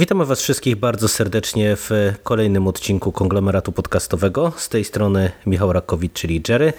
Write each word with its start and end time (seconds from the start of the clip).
Witamy 0.00 0.24
Was 0.24 0.42
wszystkich 0.42 0.76
bardzo 0.76 1.08
serdecznie 1.08 1.76
w 1.76 1.90
kolejnym 2.22 2.68
odcinku 2.68 3.12
konglomeratu 3.12 3.72
podcastowego. 3.72 4.52
Z 4.56 4.68
tej 4.68 4.84
strony 4.84 5.30
Michał 5.46 5.72
Rakowicz, 5.72 6.12
czyli 6.12 6.42
Jerry. 6.48 6.72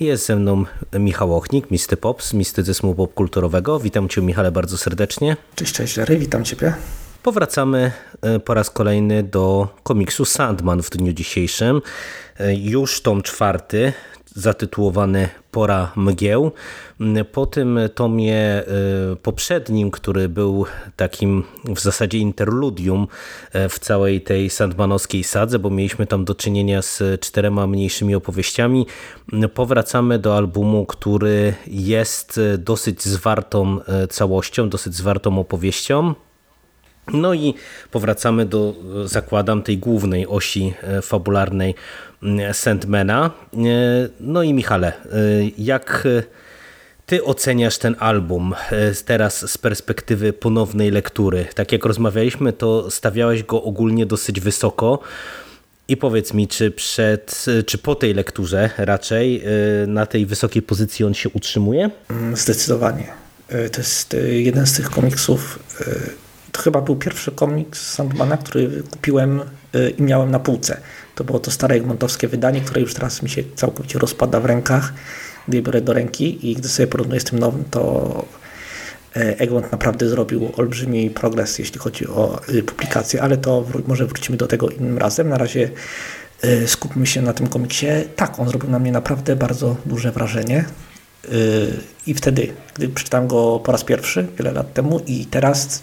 Jest 0.00 0.26
ze 0.26 0.36
mną 0.36 0.64
Michał 0.98 1.36
Ochnik, 1.36 1.70
Misty 1.70 1.96
Pop 1.96 2.22
z 2.22 2.32
Mistycyzmu 2.32 2.94
Popkulturowego. 2.94 3.80
Witam 3.80 4.08
Cię 4.08 4.22
Michale 4.22 4.52
bardzo 4.52 4.78
serdecznie. 4.78 5.36
Cześć, 5.54 5.74
cześć 5.74 5.96
Jerry, 5.96 6.18
witam 6.18 6.44
Ciebie. 6.44 6.74
Powracamy 7.22 7.92
e, 8.22 8.40
po 8.40 8.54
raz 8.54 8.70
kolejny 8.70 9.22
do 9.22 9.68
komiksu 9.82 10.24
Sandman 10.24 10.82
w 10.82 10.90
dniu 10.90 11.12
dzisiejszym. 11.12 11.82
E, 12.38 12.54
Już 12.54 13.02
tom 13.02 13.22
czwarty, 13.22 13.92
zatytułowany 14.36 15.28
Pora 15.50 15.92
Mgieł. 15.96 16.52
Po 17.32 17.46
tym 17.46 17.78
tomie 17.94 18.62
y, 19.12 19.16
poprzednim, 19.16 19.90
który 19.90 20.28
był 20.28 20.66
takim 20.96 21.44
w 21.64 21.80
zasadzie 21.80 22.18
interludium 22.18 23.06
y, 23.54 23.68
w 23.68 23.78
całej 23.78 24.20
tej 24.20 24.50
sandmanowskiej 24.50 25.24
sadze, 25.24 25.58
bo 25.58 25.70
mieliśmy 25.70 26.06
tam 26.06 26.24
do 26.24 26.34
czynienia 26.34 26.82
z 26.82 27.20
czterema 27.20 27.66
mniejszymi 27.66 28.14
opowieściami, 28.14 28.86
y, 29.44 29.48
powracamy 29.48 30.18
do 30.18 30.36
albumu, 30.36 30.86
który 30.86 31.54
jest 31.66 32.40
dosyć 32.58 33.02
zwartą 33.02 33.78
całością, 34.10 34.68
dosyć 34.68 34.94
zwartą 34.94 35.38
opowieścią. 35.38 36.14
No 37.12 37.34
i 37.34 37.54
powracamy 37.90 38.46
do, 38.46 38.74
zakładam, 39.04 39.62
tej 39.62 39.78
głównej 39.78 40.26
osi 40.26 40.74
fabularnej 41.02 41.74
Sandmana. 42.52 43.30
No 44.20 44.42
i 44.42 44.54
Michale, 44.54 44.92
jak 45.58 46.08
ty 47.06 47.24
oceniasz 47.24 47.78
ten 47.78 47.96
album 47.98 48.54
teraz 49.04 49.50
z 49.50 49.58
perspektywy 49.58 50.32
ponownej 50.32 50.90
lektury? 50.90 51.46
Tak 51.54 51.72
jak 51.72 51.84
rozmawialiśmy, 51.84 52.52
to 52.52 52.90
stawiałeś 52.90 53.42
go 53.42 53.62
ogólnie 53.62 54.06
dosyć 54.06 54.40
wysoko. 54.40 54.98
I 55.88 55.96
powiedz 55.96 56.34
mi, 56.34 56.48
czy, 56.48 56.70
przed, 56.70 57.46
czy 57.66 57.78
po 57.78 57.94
tej 57.94 58.14
lekturze 58.14 58.70
raczej 58.78 59.42
na 59.86 60.06
tej 60.06 60.26
wysokiej 60.26 60.62
pozycji 60.62 61.04
on 61.04 61.14
się 61.14 61.28
utrzymuje? 61.28 61.90
Zdecydowanie. 62.34 63.12
To 63.48 63.80
jest 63.80 64.16
jeden 64.30 64.66
z 64.66 64.72
tych 64.72 64.90
komiksów 64.90 65.58
to 66.56 66.62
chyba 66.62 66.80
był 66.80 66.96
pierwszy 66.96 67.32
komiks 67.32 67.90
Sandmana, 67.90 68.36
który 68.36 68.82
kupiłem 68.90 69.40
i 69.98 70.02
miałem 70.02 70.30
na 70.30 70.38
półce. 70.38 70.80
To 71.14 71.24
było 71.24 71.38
to 71.38 71.50
stare 71.50 71.74
egmontowskie 71.74 72.28
wydanie, 72.28 72.60
które 72.60 72.80
już 72.80 72.94
teraz 72.94 73.22
mi 73.22 73.30
się 73.30 73.42
całkowicie 73.54 73.98
rozpada 73.98 74.40
w 74.40 74.44
rękach, 74.44 74.92
gdy 75.48 75.62
biorę 75.62 75.80
do 75.80 75.92
ręki 75.92 76.50
i 76.50 76.54
gdy 76.54 76.68
sobie 76.68 76.86
porównuję 76.86 77.20
z 77.20 77.24
tym 77.24 77.38
nowym, 77.38 77.64
to 77.70 78.24
Egmont 79.14 79.72
naprawdę 79.72 80.08
zrobił 80.08 80.52
olbrzymi 80.56 81.10
progres, 81.10 81.58
jeśli 81.58 81.78
chodzi 81.78 82.06
o 82.06 82.40
publikację, 82.66 83.22
ale 83.22 83.36
to 83.36 83.64
może 83.86 84.06
wrócimy 84.06 84.38
do 84.38 84.46
tego 84.46 84.68
innym 84.68 84.98
razem. 84.98 85.28
Na 85.28 85.38
razie 85.38 85.70
skupmy 86.66 87.06
się 87.06 87.22
na 87.22 87.32
tym 87.32 87.46
komiksie. 87.46 87.86
Tak, 88.16 88.40
on 88.40 88.48
zrobił 88.48 88.70
na 88.70 88.78
mnie 88.78 88.92
naprawdę 88.92 89.36
bardzo 89.36 89.76
duże 89.86 90.12
wrażenie. 90.12 90.64
I 92.06 92.14
wtedy, 92.14 92.52
gdy 92.74 92.88
przeczytałem 92.88 93.28
go 93.28 93.60
po 93.64 93.72
raz 93.72 93.84
pierwszy, 93.84 94.26
wiele 94.38 94.52
lat 94.52 94.74
temu 94.74 95.00
i 95.06 95.26
teraz 95.26 95.82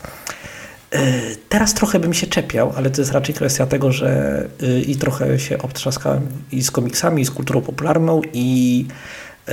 Teraz 1.49 1.73
trochę 1.73 1.99
bym 1.99 2.13
się 2.13 2.27
czepiał, 2.27 2.73
ale 2.75 2.89
to 2.89 3.01
jest 3.01 3.11
raczej 3.11 3.35
kwestia 3.35 3.65
tego, 3.65 3.91
że 3.91 4.43
i 4.87 4.95
trochę 4.95 5.39
się 5.39 5.57
obtrzaskałem 5.57 6.27
i 6.51 6.63
z 6.63 6.71
komiksami, 6.71 7.21
i 7.21 7.25
z 7.25 7.31
kulturą 7.31 7.61
popularną 7.61 8.21
i 8.33 8.85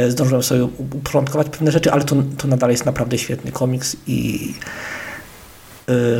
zdążyłem 0.09 0.43
sobie 0.43 0.65
uporządkować 0.65 1.49
pewne 1.49 1.73
rzeczy, 1.73 1.93
ale 1.93 2.05
to, 2.05 2.17
to 2.39 2.49
nadal 2.49 2.71
jest 2.71 2.87
naprawdę 2.87 3.19
świetny 3.19 3.53
komiks 3.53 3.97
i 4.07 4.55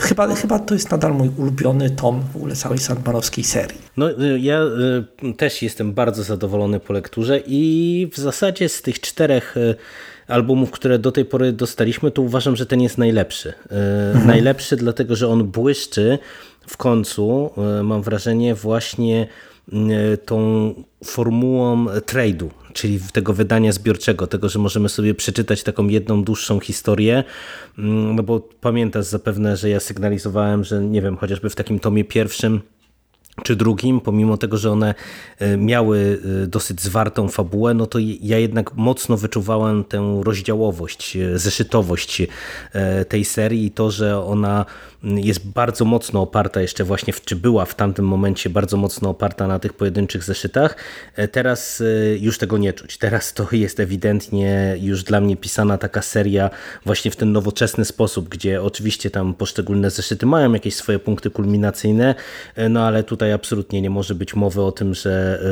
Chyba, 0.01 0.35
chyba 0.35 0.59
to 0.59 0.75
jest 0.75 0.91
nadal 0.91 1.15
mój 1.15 1.29
ulubiony 1.37 1.91
tom 1.91 2.23
w 2.33 2.37
ogóle 2.37 2.57
całej 2.57 2.79
Sandmanowskiej 2.79 3.45
serii. 3.45 3.79
No, 3.97 4.07
ja 4.39 4.61
też 5.37 5.63
jestem 5.63 5.93
bardzo 5.93 6.23
zadowolony 6.23 6.81
po 6.81 6.93
lekturze 6.93 7.41
i 7.47 8.11
w 8.13 8.19
zasadzie 8.19 8.69
z 8.69 8.83
tych 8.83 9.01
czterech 9.01 9.55
albumów, 10.31 10.71
które 10.71 10.99
do 10.99 11.13
tej 11.13 11.25
pory 11.25 11.53
dostaliśmy, 11.53 12.11
to 12.11 12.23
uważam, 12.23 12.57
że 12.57 12.67
ten 12.67 12.81
jest 12.81 12.99
najlepszy. 12.99 13.53
Mhm. 13.71 14.27
Najlepszy 14.27 14.77
dlatego, 14.77 15.17
że 15.17 15.29
on 15.29 15.45
błyszczy 15.45 16.19
w 16.67 16.77
końcu, 16.77 17.51
mam 17.83 18.03
wrażenie, 18.03 18.55
właśnie 18.55 19.27
tą 20.25 20.75
formułą 21.05 21.87
trade'u, 21.87 22.49
czyli 22.73 23.01
tego 23.13 23.33
wydania 23.33 23.73
zbiorczego, 23.73 24.27
tego, 24.27 24.49
że 24.49 24.59
możemy 24.59 24.89
sobie 24.89 25.15
przeczytać 25.15 25.63
taką 25.63 25.89
jedną 25.89 26.25
dłuższą 26.25 26.61
historię, 26.61 27.25
no 28.15 28.23
bo 28.23 28.41
pamiętasz 28.61 29.05
zapewne, 29.05 29.57
że 29.57 29.69
ja 29.69 29.81
sygnalizowałem, 29.81 30.65
że 30.65 30.81
nie 30.81 31.03
wiem, 31.03 31.17
chociażby 31.17 31.51
w 31.51 31.55
takim 31.55 31.79
tomie 31.79 32.05
pierwszym 32.05 32.61
czy 33.43 33.57
drugim, 33.57 34.01
pomimo 34.01 34.37
tego, 34.37 34.57
że 34.57 34.71
one 34.71 34.95
miały 35.59 36.21
dosyć 36.49 36.81
zwartą 36.81 37.29
fabułę, 37.29 37.75
no 37.75 37.87
to 37.87 37.99
ja 38.23 38.39
jednak 38.39 38.75
mocno 38.75 39.17
wyczuwałem 39.17 39.85
tę 39.85 40.21
rozdziałowość, 40.25 41.19
zeszytowość 41.35 42.23
tej 43.09 43.25
serii 43.25 43.67
i 43.67 43.71
to, 43.71 43.91
że 43.91 44.25
ona 44.25 44.67
jest 45.03 45.47
bardzo 45.49 45.85
mocno 45.85 46.23
oparta 46.23 46.61
jeszcze 46.61 46.85
właśnie, 46.85 47.15
czy 47.25 47.37
była 47.37 47.65
w 47.65 47.75
tamtym 47.75 48.05
momencie 48.05 48.51
bardzo 48.51 48.77
mocno 48.77 49.11
oparta 49.11 49.47
na 49.47 49.59
tych 49.59 49.73
pojedynczych 49.73 50.25
zeszytach. 50.25 50.77
Teraz 51.33 51.83
już 52.21 52.39
tego 52.39 52.59
nie 52.59 52.73
czuć. 52.73 52.99
Teraz 52.99 53.35
to 53.35 53.49
jest 53.53 53.81
ewidentnie 53.81 54.77
już 54.81 55.05
dla 55.05 55.21
mnie 55.21 55.37
pisana 55.37 55.79
taka 55.79 56.03
seria 56.03 56.51
właśnie 56.87 57.11
w 57.11 57.17
ten 57.17 57.33
nowoczesny 57.33 57.85
sposób, 57.85 58.29
gdzie 58.29 58.63
oczywiście 58.63 59.11
tam 59.11 59.35
poszczególne 59.35 59.91
zeszyty 59.91 60.27
mają 60.27 60.53
jakieś 60.53 60.75
swoje 60.75 60.99
punkty 60.99 61.31
kulminacyjne, 61.31 62.15
no 62.71 62.87
ale 62.87 63.05
tutaj 63.05 63.33
absolutnie 63.33 63.83
nie 63.83 63.91
może 63.91 64.15
być 64.15 64.35
mowy 64.35 64.63
o 64.63 64.73
tym, 64.73 64.95
że 64.95 65.43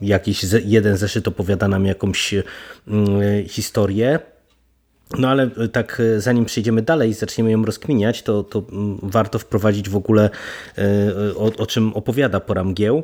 jakiś 0.00 0.46
jeden 0.64 0.96
zeszyt 0.96 1.28
opowiada 1.28 1.68
nam 1.68 1.86
jakąś 1.86 2.34
historię. 3.48 4.18
No 5.18 5.28
ale 5.28 5.50
tak 5.72 6.02
zanim 6.18 6.44
przejdziemy 6.44 6.82
dalej 6.82 7.10
i 7.10 7.14
zaczniemy 7.14 7.50
ją 7.50 7.64
rozkminiać, 7.64 8.22
to, 8.22 8.42
to 8.42 8.62
warto 9.02 9.38
wprowadzić 9.38 9.88
w 9.88 9.96
ogóle 9.96 10.30
o, 11.36 11.44
o 11.56 11.66
czym 11.66 11.92
opowiada 11.92 12.40
Pora 12.40 12.64
Mgieł. 12.64 13.02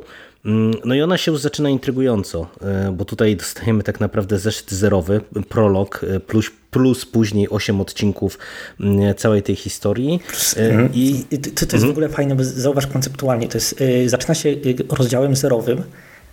No 0.85 0.95
i 0.95 1.01
ona 1.01 1.17
się 1.17 1.31
już 1.31 1.41
zaczyna 1.41 1.69
intrygująco, 1.69 2.47
bo 2.93 3.05
tutaj 3.05 3.35
dostajemy 3.35 3.83
tak 3.83 3.99
naprawdę 3.99 4.39
zeszyt 4.39 4.71
zerowy, 4.71 5.21
prolog, 5.49 6.01
plus, 6.27 6.51
plus 6.71 7.05
później 7.05 7.49
8 7.49 7.81
odcinków 7.81 8.39
całej 9.17 9.43
tej 9.43 9.55
historii. 9.55 10.19
I, 10.93 11.25
I 11.31 11.37
to, 11.37 11.49
to 11.49 11.61
jest 11.61 11.73
mhm. 11.73 11.87
w 11.87 11.91
ogóle 11.91 12.09
fajne, 12.09 12.35
bo 12.35 12.43
zauważ 12.43 12.87
konceptualnie, 12.87 13.47
to 13.47 13.57
jest, 13.57 13.75
zaczyna 14.05 14.35
się 14.35 14.55
rozdziałem 14.89 15.35
zerowym, 15.35 15.83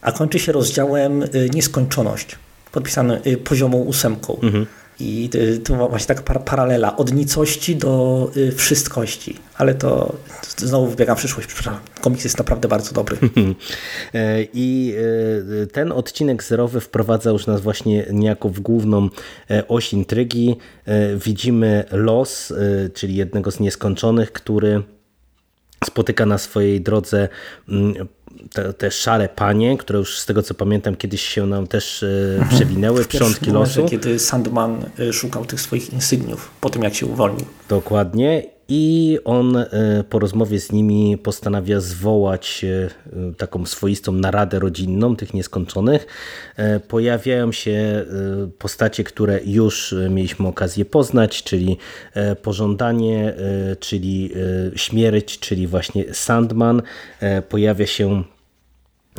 a 0.01 0.13
kończy 0.13 0.39
się 0.39 0.53
rozdziałem 0.53 1.25
nieskończoność, 1.55 2.37
podpisany 2.73 3.21
poziomą 3.45 3.79
ósemką. 3.79 4.39
Mhm. 4.43 4.67
I 5.03 5.31
to 5.65 5.89
właśnie 5.89 6.07
taka 6.07 6.23
par 6.23 6.45
paralela 6.45 6.97
od 6.97 7.13
nicości 7.13 7.77
do 7.77 8.31
y, 8.37 8.53
wszystkości. 8.53 9.37
Ale 9.57 9.75
to, 9.75 10.17
to 10.59 10.67
znowu 10.67 10.87
wybiegam 10.87 11.17
w 11.17 11.19
przyszłość. 11.19 11.49
Przepraszam. 11.49 11.81
Komiks 12.01 12.25
jest 12.25 12.39
naprawdę 12.39 12.69
bardzo 12.69 12.93
dobry. 12.93 13.17
I 14.55 14.95
ten 15.73 15.93
odcinek 15.93 16.43
zerowy 16.43 16.81
wprowadza 16.81 17.31
już 17.31 17.47
nas 17.47 17.61
właśnie 17.61 18.07
niejako 18.13 18.49
w 18.49 18.61
główną 18.61 19.09
oś 19.69 19.93
intrygi. 19.93 20.57
Widzimy 21.17 21.85
los, 21.93 22.53
czyli 22.95 23.17
jednego 23.17 23.51
z 23.51 23.61
nieskończonych, 23.61 24.33
który 24.33 24.83
spotyka 25.85 26.27
na 26.27 26.39
swojej 26.39 26.81
drodze 26.81 27.29
te, 28.53 28.73
te 28.73 28.91
szare 28.91 29.29
panie, 29.29 29.79
które 29.79 29.99
już 29.99 30.19
z 30.19 30.27
tego 30.27 30.43
co 30.43 30.55
pamiętam 30.55 30.97
kiedyś 30.97 31.23
się 31.23 31.47
nam 31.47 31.67
też 31.67 32.05
mhm. 32.39 32.49
przewinęły, 32.49 33.05
przątki 33.05 33.51
losu. 33.51 33.87
kiedy 33.89 34.19
Sandman 34.19 34.85
szukał 35.13 35.45
tych 35.45 35.61
swoich 35.61 35.93
insygniów 35.93 36.51
po 36.61 36.71
tym 36.71 36.83
jak 36.83 36.95
się 36.95 37.07
uwolnił. 37.07 37.47
Dokładnie 37.69 38.43
i 38.75 39.19
on 39.25 39.65
po 40.09 40.19
rozmowie 40.19 40.61
z 40.61 40.73
nimi 40.73 41.19
postanawia 41.19 41.81
zwołać 41.81 42.65
taką 43.37 43.67
swoistą 43.67 44.13
naradę 44.13 44.59
rodzinną 44.59 45.17
tych 45.17 45.35
nieskończonych. 45.35 46.07
Pojawiają 46.89 47.53
się 47.53 48.05
postacie, 48.59 49.05
które 49.05 49.41
już 49.45 49.95
mieliśmy 50.11 50.49
okazję 50.49 50.85
poznać, 50.85 51.43
czyli 51.43 51.77
pożądanie, 52.43 53.35
czyli 53.81 54.31
śmierć, 54.77 55.39
czyli 55.39 55.67
właśnie 55.67 56.05
Sandman. 56.15 56.83
Pojawia 57.49 57.87
się 57.87 58.23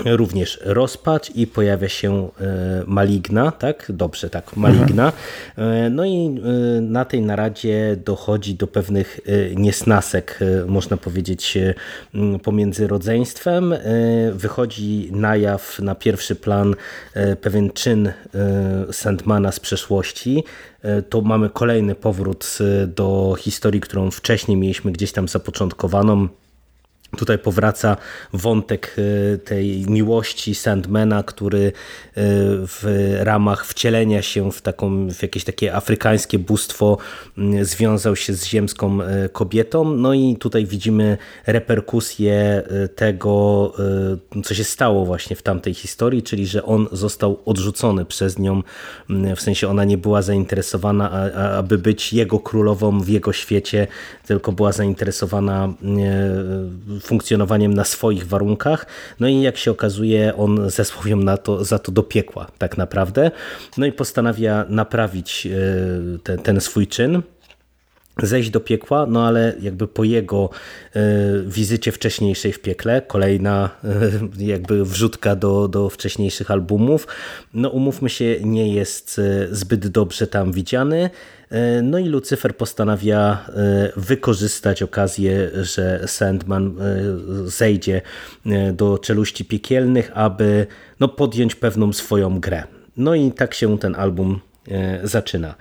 również 0.05 0.59
rozpacz 0.63 1.29
i 1.35 1.47
pojawia 1.47 1.89
się 1.89 2.29
e, 2.41 2.83
maligna, 2.87 3.51
tak? 3.51 3.85
Dobrze, 3.89 4.29
tak, 4.29 4.57
maligna. 4.57 5.13
Mhm. 5.57 5.95
No 5.95 6.05
i 6.05 6.29
na 6.81 7.05
tej 7.05 7.21
naradzie 7.21 7.97
dochodzi 8.05 8.55
do 8.55 8.67
pewnych 8.67 9.19
niesnasek, 9.55 10.39
można 10.67 10.97
powiedzieć, 10.97 11.57
pomiędzy 12.43 12.87
rodzeństwem. 12.87 13.75
Wychodzi 14.33 15.09
na 15.11 15.35
jaw, 15.35 15.79
na 15.79 15.95
pierwszy 15.95 16.35
plan 16.35 16.75
pewien 17.41 17.71
czyn 17.71 18.11
Sandmana 18.91 19.51
z 19.51 19.59
przeszłości. 19.59 20.43
To 21.09 21.21
mamy 21.21 21.49
kolejny 21.49 21.95
powrót 21.95 22.57
do 22.87 23.35
historii, 23.39 23.81
którą 23.81 24.11
wcześniej 24.11 24.57
mieliśmy 24.57 24.91
gdzieś 24.91 25.11
tam 25.11 25.27
zapoczątkowaną 25.27 26.27
Tutaj 27.17 27.37
powraca 27.39 27.97
wątek 28.33 28.95
e, 28.97 29.37
tej 29.37 29.85
miłości 29.87 30.55
Sandmana, 30.55 31.23
który 31.23 31.65
e, 31.67 31.71
w 32.67 33.15
ramach 33.19 33.65
wcielenia 33.65 34.21
się 34.21 34.51
w, 34.51 34.61
taką, 34.61 35.09
w 35.09 35.21
jakieś 35.21 35.43
takie 35.43 35.75
afrykańskie 35.75 36.39
bóstwo 36.39 36.97
związał 37.61 38.15
się 38.15 38.33
z 38.33 38.45
ziemską 38.45 39.01
e, 39.01 39.29
kobietą. 39.29 39.95
No 39.95 40.13
i 40.13 40.35
tutaj 40.35 40.65
widzimy 40.65 41.17
reperkusje 41.47 42.63
tego, 42.95 43.73
co 44.43 44.53
się 44.53 44.63
stało 44.63 45.05
właśnie 45.05 45.35
w 45.35 45.41
tamtej 45.41 45.73
historii, 45.73 46.23
czyli 46.23 46.47
że 46.47 46.63
on 46.63 46.87
został 46.91 47.39
odrzucony 47.45 48.05
przez 48.05 48.39
nią, 48.39 48.63
w 49.35 49.41
sensie 49.41 49.67
ona 49.67 49.83
nie 49.83 49.97
była 49.97 50.21
zainteresowana, 50.21 51.11
aby 51.57 51.77
być 51.77 52.13
jego 52.13 52.39
królową 52.39 52.99
w 52.99 53.09
jego 53.09 53.33
świecie, 53.33 53.87
tylko 54.27 54.51
była 54.51 54.71
zainteresowana 54.71 55.73
funkcjonowaniem 57.03 57.73
na 57.73 57.83
swoich 57.83 58.27
warunkach. 58.27 58.85
No 59.19 59.27
i 59.27 59.41
jak 59.41 59.57
się 59.57 59.71
okazuje, 59.71 60.35
on 60.35 60.69
zesławią 60.69 61.17
na 61.17 61.37
to, 61.37 61.63
za 61.65 61.79
to 61.79 61.91
do 61.91 62.03
piekła 62.03 62.47
tak 62.57 62.77
naprawdę. 62.77 63.31
No 63.77 63.85
i 63.85 63.91
postanawia 63.91 64.65
naprawić 64.69 65.47
e, 65.47 65.49
ten, 66.23 66.39
ten 66.39 66.61
swój 66.61 66.87
czyn 66.87 67.21
zejść 68.17 68.49
do 68.49 68.59
piekła, 68.59 69.05
no 69.05 69.27
ale 69.27 69.55
jakby 69.61 69.87
po 69.87 70.03
jego 70.03 70.49
y, 70.95 70.99
wizycie 71.45 71.91
wcześniejszej 71.91 72.53
w 72.53 72.59
piekle, 72.59 73.01
kolejna 73.01 73.69
y, 74.39 74.45
jakby 74.45 74.85
wrzutka 74.85 75.35
do, 75.35 75.67
do 75.67 75.89
wcześniejszych 75.89 76.51
albumów, 76.51 77.07
no 77.53 77.69
umówmy 77.69 78.09
się, 78.09 78.35
nie 78.41 78.73
jest 78.73 79.21
zbyt 79.51 79.87
dobrze 79.87 80.27
tam 80.27 80.51
widziany. 80.51 81.09
No 81.83 81.99
i 81.99 82.05
Lucyfer 82.05 82.57
postanawia 82.57 83.45
wykorzystać 83.95 84.83
okazję, 84.83 85.49
że 85.53 86.03
Sandman 86.07 86.75
zejdzie 87.45 88.01
do 88.73 88.97
czeluści 88.97 89.45
piekielnych, 89.45 90.11
aby 90.13 90.67
no, 90.99 91.07
podjąć 91.07 91.55
pewną 91.55 91.93
swoją 91.93 92.39
grę. 92.39 92.63
No 92.97 93.15
i 93.15 93.31
tak 93.31 93.53
się 93.53 93.77
ten 93.77 93.95
album 93.95 94.39
zaczyna. 95.03 95.55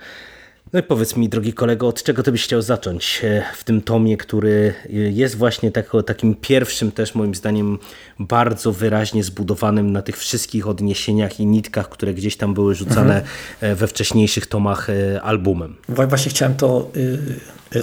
No 0.73 0.79
i 0.79 0.83
powiedz 0.83 1.15
mi, 1.15 1.29
drogi 1.29 1.53
kolego, 1.53 1.87
od 1.87 2.03
czego 2.03 2.23
ty 2.23 2.31
byś 2.31 2.43
chciał 2.43 2.61
zacząć 2.61 3.21
e, 3.23 3.43
w 3.57 3.63
tym 3.63 3.81
tomie, 3.81 4.17
który 4.17 4.73
e, 4.85 4.91
jest 4.91 5.35
właśnie 5.35 5.71
tak, 5.71 5.91
takim 6.05 6.35
pierwszym 6.35 6.91
też 6.91 7.15
moim 7.15 7.35
zdaniem 7.35 7.79
bardzo 8.19 8.71
wyraźnie 8.71 9.23
zbudowanym 9.23 9.91
na 9.91 10.01
tych 10.01 10.17
wszystkich 10.17 10.67
odniesieniach 10.67 11.39
i 11.39 11.45
nitkach, 11.45 11.89
które 11.89 12.13
gdzieś 12.13 12.37
tam 12.37 12.53
były 12.53 12.75
rzucane 12.75 13.15
mhm. 13.15 13.23
E, 13.61 13.75
we 13.75 13.87
wcześniejszych 13.87 14.45
tomach 14.45 14.87
albumem. 15.21 15.75
Właśnie 15.89 16.31
chciałem 16.31 16.55
to 16.55 16.91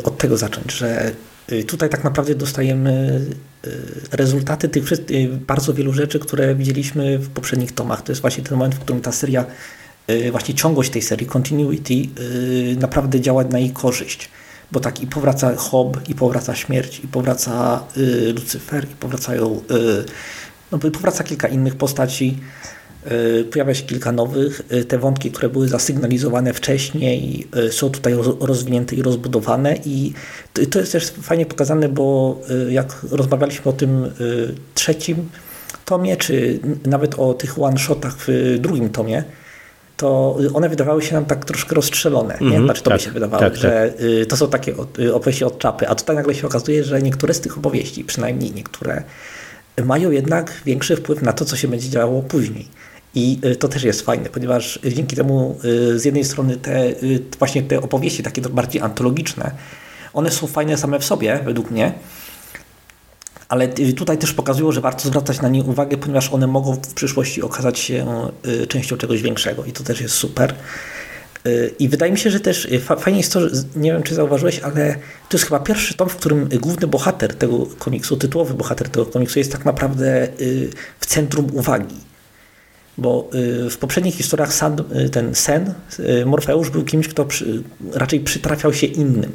od 0.04 0.18
tego 0.18 0.36
zacząć, 0.36 0.72
że 0.72 1.12
tutaj 1.66 1.88
tak 1.88 2.04
naprawdę 2.04 2.34
dostajemy 2.34 3.20
rezultaty 4.12 4.68
tych 4.68 4.84
bardzo 5.46 5.74
wielu 5.74 5.92
rzeczy, 5.92 6.18
które 6.18 6.54
widzieliśmy 6.54 7.18
w 7.18 7.30
poprzednich 7.30 7.72
tomach. 7.72 8.02
To 8.02 8.12
jest 8.12 8.20
właśnie 8.20 8.44
ten 8.44 8.58
moment, 8.58 8.74
w 8.74 8.78
którym 8.78 9.02
ta 9.02 9.12
seria 9.12 9.46
właśnie 10.30 10.54
ciągłość 10.54 10.90
tej 10.90 11.02
serii, 11.02 11.26
continuity, 11.26 11.94
y, 11.94 12.76
naprawdę 12.80 13.20
działa 13.20 13.44
na 13.44 13.58
jej 13.58 13.70
korzyść. 13.70 14.28
Bo 14.72 14.80
tak 14.80 15.02
i 15.02 15.06
powraca 15.06 15.56
Hob, 15.56 16.08
i 16.08 16.14
powraca 16.14 16.54
śmierć, 16.54 17.00
i 17.04 17.08
powraca 17.08 17.84
y, 17.96 18.32
Lucyfer, 18.32 18.84
i 18.84 18.94
powracają, 18.96 19.62
no 20.72 20.78
powraca 20.78 21.24
kilka 21.24 21.48
innych 21.48 21.76
postaci, 21.76 22.38
pojawia 23.52 23.74
się 23.74 23.82
kilka 23.82 24.12
nowych. 24.12 24.62
Te 24.88 24.98
wątki, 24.98 25.30
które 25.30 25.48
były 25.48 25.68
zasygnalizowane 25.68 26.52
wcześniej, 26.52 27.48
są 27.70 27.90
tutaj 27.90 28.14
rozwinięte 28.40 28.96
i 28.96 29.02
rozbudowane. 29.02 29.76
I 29.84 30.12
to 30.70 30.78
jest 30.78 30.92
też 30.92 31.10
fajnie 31.10 31.46
pokazane, 31.46 31.88
bo 31.88 32.40
jak 32.68 33.06
rozmawialiśmy 33.10 33.64
o 33.64 33.72
tym 33.72 34.10
trzecim 34.74 35.28
tomie, 35.90 36.16
czy 36.16 36.60
nawet 36.86 37.14
o 37.18 37.34
tych 37.34 37.58
one-shotach 37.58 38.16
w 38.18 38.56
drugim 38.58 38.90
tomie, 38.90 39.24
to 40.00 40.36
one 40.54 40.68
wydawały 40.68 41.02
się 41.02 41.14
nam 41.14 41.24
tak 41.24 41.44
troszkę 41.44 41.74
rozstrzelone. 41.74 42.34
Mm 42.34 42.52
-hmm, 42.52 42.58
nie? 42.58 42.64
Znaczy 42.64 42.82
to 42.82 42.90
tak, 42.90 42.98
by 42.98 43.04
się 43.04 43.10
wydawało, 43.10 43.42
tak, 43.42 43.56
że 43.56 43.92
tak. 43.96 44.04
Y, 44.04 44.26
to 44.26 44.36
są 44.36 44.50
takie 44.50 44.74
y, 44.98 45.14
opowieści 45.14 45.44
od 45.44 45.58
czapy, 45.58 45.88
a 45.88 45.94
tutaj 45.94 46.16
nagle 46.16 46.34
się 46.34 46.46
okazuje, 46.46 46.84
że 46.84 47.02
niektóre 47.02 47.34
z 47.34 47.40
tych 47.40 47.58
opowieści, 47.58 48.04
przynajmniej 48.04 48.52
niektóre, 48.52 49.02
mają 49.84 50.10
jednak 50.10 50.52
większy 50.66 50.96
wpływ 50.96 51.22
na 51.22 51.32
to, 51.32 51.44
co 51.44 51.56
się 51.56 51.68
będzie 51.68 51.88
działo 51.88 52.22
później. 52.22 52.68
I 53.14 53.38
y, 53.44 53.56
to 53.56 53.68
też 53.68 53.82
jest 53.82 54.02
fajne, 54.02 54.28
ponieważ 54.28 54.78
dzięki 54.84 55.16
temu 55.16 55.58
z 55.94 56.04
jednej 56.04 56.24
strony 56.24 56.56
te 56.56 56.94
właśnie 57.38 57.62
te 57.62 57.80
opowieści 57.80 58.22
takie 58.22 58.42
bardziej 58.42 58.82
antologiczne, 58.82 59.50
one 60.12 60.30
są 60.30 60.46
fajne 60.46 60.76
same 60.76 60.98
w 60.98 61.04
sobie, 61.04 61.40
według 61.44 61.70
mnie, 61.70 61.92
ale 63.50 63.68
tutaj 63.68 64.18
też 64.18 64.32
pokazują, 64.32 64.72
że 64.72 64.80
warto 64.80 65.08
zwracać 65.08 65.40
na 65.40 65.48
nie 65.48 65.62
uwagę, 65.62 65.96
ponieważ 65.96 66.32
one 66.32 66.46
mogą 66.46 66.74
w 66.74 66.94
przyszłości 66.94 67.42
okazać 67.42 67.78
się 67.78 68.06
y, 68.46 68.66
częścią 68.66 68.96
czegoś 68.96 69.22
większego 69.22 69.64
i 69.64 69.72
to 69.72 69.84
też 69.84 70.00
jest 70.00 70.14
super. 70.14 70.54
Y, 71.46 71.74
I 71.78 71.88
wydaje 71.88 72.12
mi 72.12 72.18
się, 72.18 72.30
że 72.30 72.40
też 72.40 72.64
y, 72.64 72.80
fajnie 72.80 73.18
jest 73.18 73.32
to, 73.32 73.40
że 73.40 73.62
nie 73.76 73.92
wiem 73.92 74.02
czy 74.02 74.14
zauważyłeś, 74.14 74.58
ale 74.58 74.96
to 75.28 75.36
jest 75.36 75.44
chyba 75.44 75.60
pierwszy 75.60 75.94
tom, 75.94 76.08
w 76.08 76.16
którym 76.16 76.48
główny 76.60 76.86
bohater 76.86 77.34
tego 77.34 77.66
komiksu, 77.78 78.16
tytułowy 78.16 78.54
bohater 78.54 78.88
tego 78.88 79.06
komiksu 79.06 79.38
jest 79.38 79.52
tak 79.52 79.64
naprawdę 79.64 80.28
w 81.00 81.06
centrum 81.06 81.46
uwagi. 81.52 81.96
Bo 82.98 83.30
w 83.70 83.76
poprzednich 83.80 84.14
historiach 84.14 84.52
ten 85.12 85.34
Sen, 85.34 85.74
Morfeusz 86.26 86.70
był 86.70 86.84
kimś, 86.84 87.08
kto 87.08 87.26
raczej 87.92 88.20
przytrafiał 88.20 88.74
się 88.74 88.86
innym. 88.86 89.32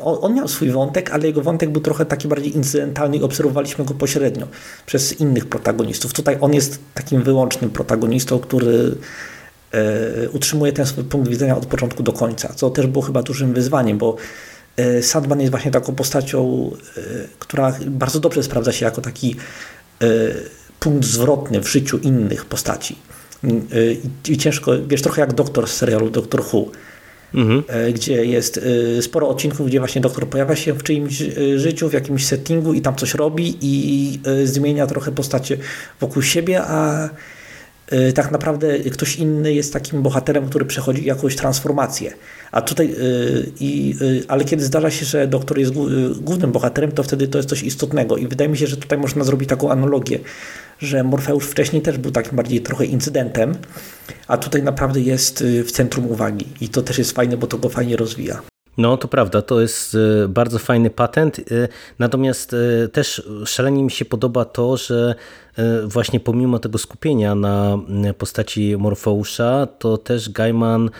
On, 0.00 0.34
miał 0.34 0.48
swój 0.48 0.70
wątek, 0.70 1.10
ale 1.10 1.26
jego 1.26 1.42
wątek 1.42 1.70
był 1.70 1.82
trochę 1.82 2.06
taki 2.06 2.28
bardziej 2.28 2.56
incydentalny 2.56 3.16
i 3.16 3.22
obserwowaliśmy 3.22 3.84
go 3.84 3.94
pośrednio 3.94 4.48
przez 4.86 5.20
innych 5.20 5.46
protagonistów. 5.46 6.12
Tutaj 6.12 6.36
on 6.40 6.54
jest 6.54 6.78
takim 6.94 7.22
wyłącznym 7.22 7.70
protagonistą, 7.70 8.38
który 8.38 8.94
e, 9.72 10.30
utrzymuje 10.30 10.72
ten 10.72 10.86
swój 10.86 11.04
punkt 11.04 11.28
widzenia 11.28 11.56
od 11.56 11.66
początku 11.66 12.02
do 12.02 12.12
końca, 12.12 12.52
co 12.54 12.70
też 12.70 12.86
było 12.86 13.04
chyba 13.04 13.22
dużym 13.22 13.54
wyzwaniem, 13.54 13.98
bo 13.98 14.16
e, 14.76 15.02
Sandman 15.02 15.40
jest 15.40 15.50
właśnie 15.50 15.70
taką 15.70 15.94
postacią, 15.94 16.70
e, 16.96 17.00
która 17.38 17.78
bardzo 17.86 18.20
dobrze 18.20 18.42
sprawdza 18.42 18.72
się 18.72 18.84
jako 18.84 19.00
taki 19.00 19.36
e, 20.02 20.06
punkt 20.80 21.06
zwrotny 21.06 21.60
w 21.60 21.68
życiu 21.68 21.98
innych 21.98 22.44
postaci. 22.44 22.98
I 24.28 24.38
ciężko, 24.38 24.72
wiesz, 24.86 25.02
trochę 25.02 25.20
jak 25.20 25.34
doktor 25.34 25.68
z 25.68 25.72
serialu 25.72 26.10
Doctor 26.10 26.40
Who 26.52 26.64
mhm. 27.34 27.62
E, 27.68 27.92
gdzie 27.92 28.24
jest 28.24 28.60
e, 28.98 29.02
sporo 29.02 29.28
odcinków, 29.28 29.66
gdzie 29.66 29.78
właśnie 29.78 30.00
doktor 30.00 30.28
pojawia 30.28 30.56
się 30.56 30.72
w 30.72 30.82
czyimś 30.82 31.22
e, 31.22 31.58
życiu, 31.58 31.88
w 31.88 31.92
jakimś 31.92 32.26
settingu 32.26 32.74
i 32.74 32.80
tam 32.80 32.96
coś 32.96 33.14
robi 33.14 33.58
i 33.60 34.18
zmienia 34.44 34.86
trochę 34.86 35.12
postacie 35.12 35.56
wokół 36.00 36.22
siebie, 36.22 36.62
a 36.62 37.08
tak 38.14 38.30
naprawdę 38.30 38.78
ktoś 38.78 39.16
inny 39.16 39.54
jest 39.54 39.72
takim 39.72 40.02
bohaterem, 40.02 40.48
który 40.48 40.64
przechodzi 40.64 41.04
jakąś 41.04 41.36
transformację. 41.36 42.12
A 42.52 42.62
tutaj, 42.62 42.94
ale 44.28 44.44
kiedy 44.44 44.64
zdarza 44.64 44.90
się, 44.90 45.06
że 45.06 45.26
doktor 45.26 45.58
jest 45.58 45.72
głównym 46.20 46.52
bohaterem, 46.52 46.92
to 46.92 47.02
wtedy 47.02 47.28
to 47.28 47.38
jest 47.38 47.48
coś 47.48 47.62
istotnego 47.62 48.16
i 48.16 48.26
wydaje 48.26 48.50
mi 48.50 48.58
się, 48.58 48.66
że 48.66 48.76
tutaj 48.76 48.98
można 48.98 49.24
zrobić 49.24 49.48
taką 49.48 49.70
analogię, 49.70 50.18
że 50.78 51.04
Morfeusz 51.04 51.46
wcześniej 51.46 51.82
też 51.82 51.98
był 51.98 52.10
takim 52.10 52.36
bardziej 52.36 52.60
trochę 52.60 52.84
incydentem, 52.84 53.54
a 54.28 54.36
tutaj 54.36 54.62
naprawdę 54.62 55.00
jest 55.00 55.40
y, 55.40 55.64
w 55.64 55.72
centrum 55.72 56.10
uwagi 56.10 56.46
i 56.60 56.68
to 56.68 56.82
też 56.82 56.98
jest 56.98 57.12
fajne, 57.12 57.36
bo 57.36 57.46
to 57.46 57.58
go 57.58 57.68
fajnie 57.68 57.96
rozwija. 57.96 58.42
No 58.78 58.96
to 58.96 59.08
prawda, 59.08 59.42
to 59.42 59.60
jest 59.60 59.94
y, 59.94 60.28
bardzo 60.28 60.58
fajny 60.58 60.90
patent. 60.90 61.38
Y, 61.38 61.68
natomiast 61.98 62.56
też 62.92 63.28
szalenie 63.46 63.82
mi 63.82 63.90
się 63.90 64.04
podoba 64.04 64.44
to, 64.44 64.76
że 64.76 65.14
właśnie 65.84 66.20
pomimo 66.20 66.58
tego 66.58 66.78
skupienia 66.78 67.34
na 67.34 67.78
postaci 68.18 68.76
Morfeusza, 68.78 69.66
to 69.78 69.98
też 69.98 70.30
Gaiman 70.30 70.90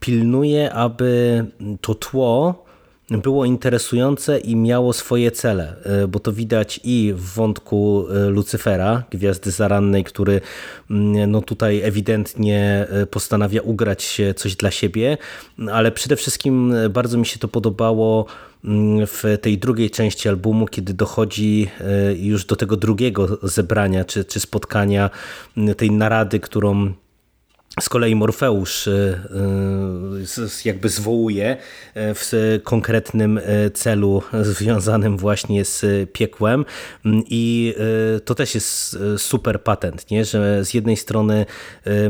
pilnuje, 0.00 0.72
aby 0.72 1.44
to 1.80 1.94
tło 1.94 2.63
było 3.10 3.44
interesujące 3.44 4.38
i 4.38 4.56
miało 4.56 4.92
swoje 4.92 5.30
cele, 5.30 5.76
e, 5.84 6.08
bo 6.08 6.20
to 6.20 6.32
widać 6.32 6.80
i 6.84 7.12
w 7.16 7.34
wątku 7.34 8.06
e, 8.10 8.28
Lucyfera, 8.28 9.02
Gwiazdy 9.10 9.50
Zarannej, 9.50 10.04
który 10.04 10.40
mm, 10.90 11.30
no 11.30 11.42
tutaj 11.42 11.80
ewidentnie 11.82 12.86
e, 12.90 13.06
postanawia 13.06 13.62
ugrać 13.62 14.20
coś 14.36 14.56
dla 14.56 14.70
siebie, 14.70 15.18
ale 15.72 15.92
przede 15.92 16.16
wszystkim 16.16 16.74
bardzo 16.90 17.18
mi 17.18 17.26
się 17.26 17.38
to 17.38 17.48
podobało 17.48 18.26
mm, 18.64 19.06
w 19.06 19.22
tej 19.40 19.58
drugiej 19.58 19.90
części 19.90 20.28
albumu, 20.28 20.66
kiedy 20.66 20.94
dochodzi 20.94 21.70
już 22.16 22.44
do 22.44 22.56
tego 22.56 22.76
drugiego 22.76 23.38
zebrania 23.42 24.04
czy, 24.04 24.24
czy 24.24 24.40
spotkania, 24.40 25.10
mm, 25.56 25.74
tej 25.74 25.90
narady, 25.90 26.40
którą 26.40 26.92
z 27.80 27.88
kolei 27.88 28.14
Morfeusz 28.14 28.86
y, 28.86 29.20
y, 30.38 30.68
jakby 30.68 30.88
zwołuje 30.88 31.52
y, 31.52 31.56
w 31.96 32.32
konkretnym 32.64 33.40
celu 33.74 34.22
związanym 34.42 35.16
właśnie 35.16 35.64
z 35.64 35.84
piekłem 36.12 36.64
i 37.26 37.74
to 38.24 38.34
też 38.34 38.54
jest 38.54 38.98
super 39.16 39.62
patent, 39.62 40.10
nie? 40.10 40.24
że 40.24 40.64
z 40.64 40.74
jednej 40.74 40.96
strony 40.96 41.46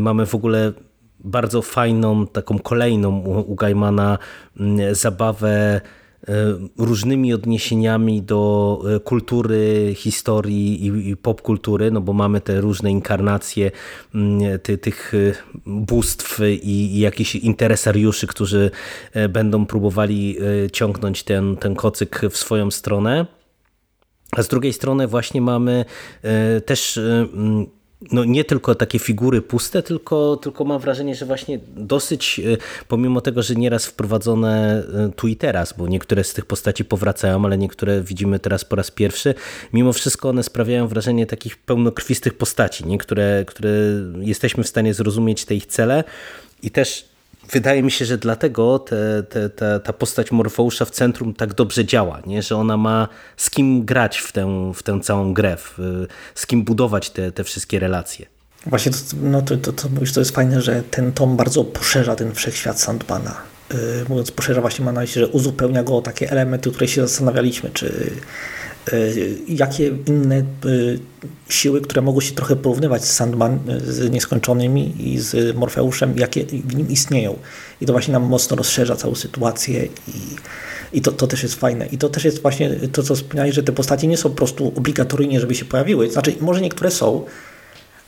mamy 0.01 0.27
w 0.27 0.35
ogóle 0.35 0.73
bardzo 1.21 1.63
fajną, 1.63 2.27
taką 2.27 2.59
kolejną 2.59 3.19
u 3.25 3.55
Gaimana 3.55 4.19
zabawę 4.93 5.81
różnymi 6.79 7.35
odniesieniami 7.35 8.23
do 8.23 8.83
e, 8.97 9.01
kultury, 9.01 9.93
historii 9.97 10.87
i, 10.87 11.17
popkultury, 11.17 11.91
no 11.91 12.01
bo 12.01 12.13
mamy 12.13 12.41
te 12.41 12.61
różne 12.61 12.91
inkarnacje 12.91 13.71
mm, 14.15 14.59
ty, 14.61 14.79
tych 14.79 15.15
e, 15.15 15.33
bóstw 15.67 16.41
i, 16.63 16.97
i 16.97 16.99
jakichś 16.99 17.35
interesariuszy, 17.35 18.27
którzy 18.27 18.71
będą 19.29 19.67
próbowali 19.67 20.37
ciągnąć 20.73 21.23
ten, 21.23 21.57
ten 21.57 21.75
kocyk 21.75 22.21
w 22.31 22.37
swoją 22.37 22.71
stronę. 22.71 23.27
A 24.33 24.43
z 24.43 24.49
drugiej 24.49 24.73
strony 24.73 25.07
właśnie 25.07 25.41
mamy 25.41 25.85
też 26.67 27.01
no 28.13 28.25
nie 28.25 28.45
tylko 28.45 28.75
takie 28.75 28.99
figury 28.99 29.43
puste, 29.43 29.83
tylko, 29.83 30.37
tylko 30.37 30.65
mam 30.65 30.81
wrażenie, 30.81 31.15
że 31.15 31.27
właśnie 31.27 31.59
dosyć, 31.77 32.41
e, 32.41 32.57
pomimo 32.89 33.21
tego, 33.21 33.43
że 33.43 33.55
nieraz 33.55 33.87
wprowadzone 33.87 34.83
e, 34.95 35.11
tu 35.17 35.29
i 35.29 35.37
teraz, 35.37 35.75
bo 35.79 35.89
niektóre 35.89 36.25
z 36.25 36.35
tych 36.35 36.47
postaci 36.47 36.85
powracają, 36.85 37.45
ale 37.45 37.59
niektóre 37.59 38.03
widzimy 38.03 38.39
teraz 38.39 38.65
po 38.65 38.77
raz 38.77 38.91
pierwszy, 38.91 39.35
mimo 39.73 39.93
wszystko 39.93 40.29
one 40.29 40.43
sprawiają 40.43 40.89
wrażenie 40.89 41.27
takich 41.27 41.57
pełnokrwistych 41.57 42.35
postaci, 42.35 42.87
nie? 42.87 42.99
Które, 42.99 43.45
które 43.47 43.71
jesteśmy 44.21 44.65
w 44.65 44.69
stanie 44.69 44.95
zrozumieć 44.95 45.45
te 45.45 45.55
ich 45.55 45.67
cele 45.67 46.05
i 46.63 46.71
też 46.71 47.14
wydaje 47.51 47.83
mi 47.83 47.91
się, 47.91 48.05
że 48.05 48.19
dlatego 48.19 48.79
te, 48.79 49.23
te, 49.23 49.51
te, 49.51 49.81
ta 49.81 49.93
postać 49.93 50.33
Morfeusza 50.33 50.85
w 50.85 50.91
centrum 50.91 51.35
tak 51.35 51.55
dobrze 51.55 51.85
działa, 51.85 52.21
nie? 52.27 52.43
że 52.43 52.57
ona 52.57 52.77
ma 52.77 53.09
z 53.37 53.51
kim 53.51 53.85
grać 53.85 54.19
w 54.19 54.33
tę, 54.33 54.73
w 54.75 54.83
tę 54.83 55.01
całą 55.01 55.35
grę, 55.35 55.57
w, 55.57 55.79
z 56.35 56.47
kim 56.47 56.65
budować 56.65 57.11
te, 57.11 57.33
te 57.33 57.45
wszystkie 57.45 57.79
relacje. 57.79 58.27
Właśnie 58.67 58.93
to, 58.93 58.99
no 59.23 59.43
to, 59.43 59.57
to, 59.57 59.73
to, 59.73 59.89
to 60.15 60.21
jest 60.21 60.31
fajne, 60.31 60.63
że 60.63 60.83
ten 60.83 61.13
tom 61.13 61.37
bardzo 61.37 61.65
poszerza 61.65 62.17
ten 62.17 62.35
wszechświat 62.35 62.81
Sandmana. 62.81 63.35
Yy, 63.71 63.79
mówiąc 64.09 64.31
poszerza, 64.31 64.61
właśnie 64.61 64.85
ma 64.85 64.93
na 64.93 65.01
myśli, 65.01 65.21
że 65.21 65.29
uzupełnia 65.29 65.83
go 65.83 65.97
o 65.97 66.03
takie 66.03 66.31
elementy, 66.31 66.71
które 66.71 66.89
się 66.89 67.01
zastanawialiśmy, 67.01 67.71
czy 67.71 68.11
jakie 69.49 69.93
inne 70.07 70.45
yy, 70.65 70.99
siły, 71.49 71.81
które 71.81 72.03
mogły 72.03 72.23
się 72.23 72.35
trochę 72.35 72.57
porównywać 72.57 73.05
z 73.05 73.13
Sandman, 73.13 73.59
z 73.87 74.11
Nieskończonymi 74.11 75.13
i 75.13 75.19
z 75.19 75.57
Morfeuszem, 75.57 76.19
jakie 76.19 76.45
w 76.45 76.77
nim 76.77 76.89
istnieją. 76.89 77.39
I 77.81 77.87
to 77.87 77.93
właśnie 77.93 78.13
nam 78.13 78.23
mocno 78.23 78.57
rozszerza 78.57 78.97
całą 78.97 79.15
sytuację 79.15 79.85
i, 79.85 79.89
i 80.93 81.01
to, 81.01 81.13
to 81.13 81.27
też 81.27 81.43
jest 81.43 81.55
fajne. 81.55 81.87
I 81.87 81.99
to 81.99 82.09
też 82.09 82.25
jest 82.25 82.43
właśnie 82.43 82.71
to, 82.71 83.03
co 83.03 83.15
wspomniałeś, 83.15 83.55
że 83.55 83.63
te 83.63 83.73
postacie 83.73 84.07
nie 84.07 84.17
są 84.17 84.31
po 84.31 84.37
prostu 84.37 84.73
obligatoryjnie, 84.77 85.41
żeby 85.41 85.55
się 85.55 85.65
pojawiły. 85.65 86.11
Znaczy, 86.11 86.35
może 86.41 86.61
niektóre 86.61 86.91
są, 86.91 87.25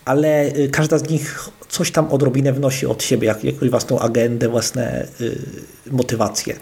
ale 0.05 0.53
każda 0.73 0.99
z 0.99 1.11
nich 1.11 1.49
coś 1.69 1.91
tam 1.91 2.13
odrobinę 2.13 2.53
wnosi 2.53 2.87
od 2.87 3.03
siebie, 3.03 3.27
jak, 3.27 3.45
jakąś 3.45 3.71
własną 3.71 3.99
agendę, 3.99 4.49
własne 4.49 5.07
y, 5.21 5.39
motywacje. 5.91 6.57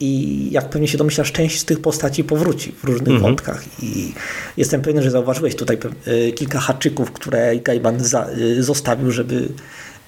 I 0.00 0.48
jak 0.50 0.70
pewnie 0.70 0.88
się 0.88 0.98
domyślasz, 0.98 1.32
część 1.32 1.60
z 1.60 1.64
tych 1.64 1.80
postaci 1.80 2.24
powróci 2.24 2.72
w 2.72 2.84
różnych 2.84 3.08
mhm. 3.08 3.22
wątkach. 3.22 3.64
I 3.82 4.12
jestem 4.56 4.82
pewien, 4.82 5.02
że 5.02 5.10
zauważyłeś 5.10 5.56
tutaj 5.56 5.78
y, 6.06 6.32
kilka 6.32 6.60
haczyków, 6.60 7.12
które 7.12 7.56
Gaiman 7.56 8.00
y, 8.38 8.62
zostawił, 8.62 9.10
żeby 9.10 9.48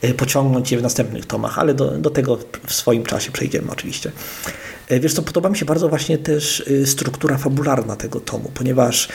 y, 0.04 0.14
pociągnąć 0.14 0.72
je 0.72 0.78
w 0.78 0.82
następnych 0.82 1.26
tomach, 1.26 1.58
ale 1.58 1.74
do, 1.74 1.90
do 1.90 2.10
tego 2.10 2.38
w 2.66 2.72
swoim 2.72 3.04
czasie 3.04 3.32
przejdziemy 3.32 3.70
oczywiście. 3.70 4.12
Wiesz 5.00 5.14
co, 5.14 5.22
podoba 5.22 5.48
mi 5.48 5.56
się 5.56 5.64
bardzo 5.64 5.88
właśnie 5.88 6.18
też 6.18 6.64
struktura 6.84 7.38
fabularna 7.38 7.96
tego 7.96 8.20
tomu, 8.20 8.50
ponieważ 8.54 9.08